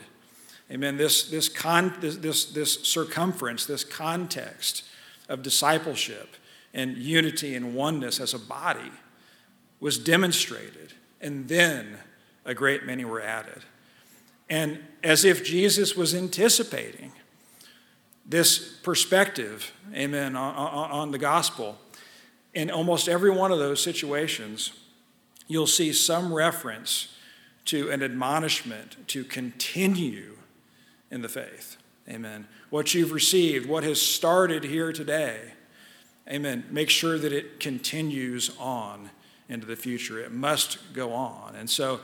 [0.71, 0.97] Amen.
[0.97, 4.83] This, this, con, this, this, this circumference, this context
[5.29, 6.35] of discipleship
[6.73, 8.91] and unity and oneness as a body
[9.79, 11.97] was demonstrated, and then
[12.45, 13.63] a great many were added.
[14.49, 17.11] And as if Jesus was anticipating
[18.25, 21.77] this perspective, amen, on, on, on the gospel,
[22.53, 24.71] in almost every one of those situations,
[25.47, 27.15] you'll see some reference
[27.65, 30.37] to an admonishment to continue
[31.13, 31.77] in the faith.
[32.09, 32.47] Amen.
[32.69, 35.53] What you've received, what has started here today,
[36.27, 36.65] amen.
[36.69, 39.11] Make sure that it continues on
[39.47, 40.19] into the future.
[40.19, 41.55] It must go on.
[41.55, 42.01] And so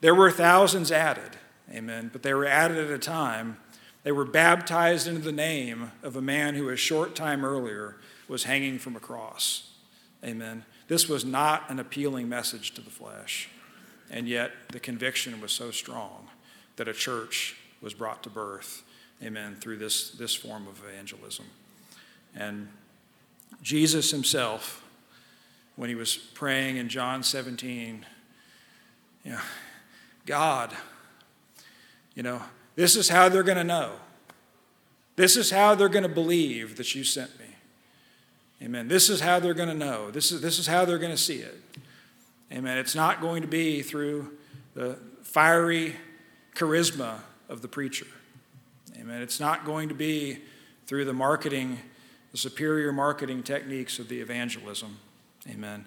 [0.00, 1.38] there were thousands added,
[1.72, 3.56] amen, but they were added at a time.
[4.02, 7.96] They were baptized into the name of a man who a short time earlier
[8.28, 9.70] was hanging from a cross.
[10.24, 10.64] Amen.
[10.88, 13.48] This was not an appealing message to the flesh.
[14.10, 16.28] And yet the conviction was so strong
[16.76, 18.82] that a church was brought to birth,
[19.22, 21.46] amen, through this, this form of evangelism.
[22.34, 22.68] And
[23.62, 24.84] Jesus himself,
[25.76, 28.04] when he was praying in John 17,
[29.24, 29.38] you know,
[30.26, 30.72] God,
[32.14, 32.42] you know,
[32.76, 33.92] this is how they're going to know.
[35.16, 37.46] This is how they're going to believe that you sent me.
[38.62, 38.88] Amen.
[38.88, 40.10] This is how they're going to know.
[40.10, 41.58] This is, this is how they're going to see it.
[42.52, 42.78] Amen.
[42.78, 44.32] It's not going to be through
[44.74, 45.96] the fiery
[46.54, 47.20] charisma
[47.50, 48.06] of the preacher.
[48.98, 49.20] Amen.
[49.20, 50.38] It's not going to be
[50.86, 51.78] through the marketing,
[52.32, 54.98] the superior marketing techniques of the evangelism.
[55.50, 55.84] Amen.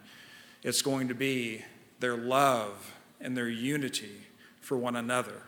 [0.62, 1.64] It's going to be
[2.00, 4.28] their love and their unity
[4.62, 5.42] for one another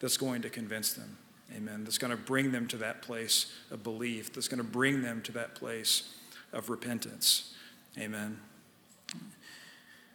[0.00, 1.18] that's going to convince them.
[1.54, 1.82] Amen.
[1.84, 5.22] That's going to bring them to that place of belief, that's going to bring them
[5.22, 6.14] to that place
[6.52, 7.54] of repentance.
[7.98, 8.38] Amen.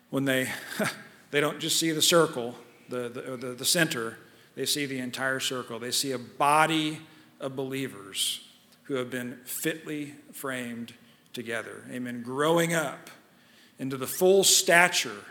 [0.10, 0.50] When they,
[1.32, 2.56] they don't just see the circle,
[2.90, 4.18] the, the, the, the center,
[4.56, 5.80] they see the entire circle.
[5.80, 7.00] They see a body
[7.40, 8.48] of believers
[8.84, 10.94] who have been fitly framed
[11.32, 11.84] together.
[11.92, 12.22] Amen.
[12.22, 13.10] Growing up
[13.80, 15.26] into the full stature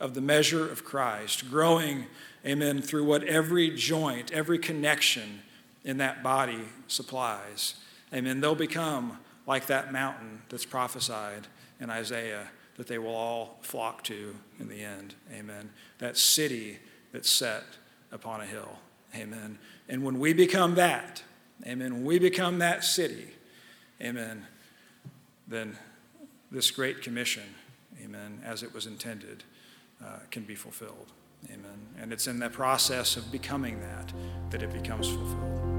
[0.00, 2.06] of the measure of Christ, growing,
[2.44, 5.42] amen, through what every joint, every connection
[5.84, 7.74] in that body supplies.
[8.12, 8.40] Amen.
[8.40, 11.46] They'll become like that mountain that's prophesied
[11.80, 15.14] in Isaiah that they will all flock to in the end.
[15.32, 15.70] Amen.
[15.98, 16.78] That city
[17.12, 17.64] that's set
[18.12, 18.78] upon a hill.
[19.14, 19.58] Amen.
[19.88, 21.22] And when we become that,
[21.66, 23.28] amen, when we become that city,
[24.00, 24.46] amen,
[25.48, 25.76] then
[26.50, 27.54] this great commission,
[28.02, 29.44] amen, as it was intended,
[30.04, 31.12] uh, can be fulfilled.
[31.46, 31.86] Amen.
[32.00, 34.12] And it's in the process of becoming that
[34.50, 35.71] that it becomes fulfilled.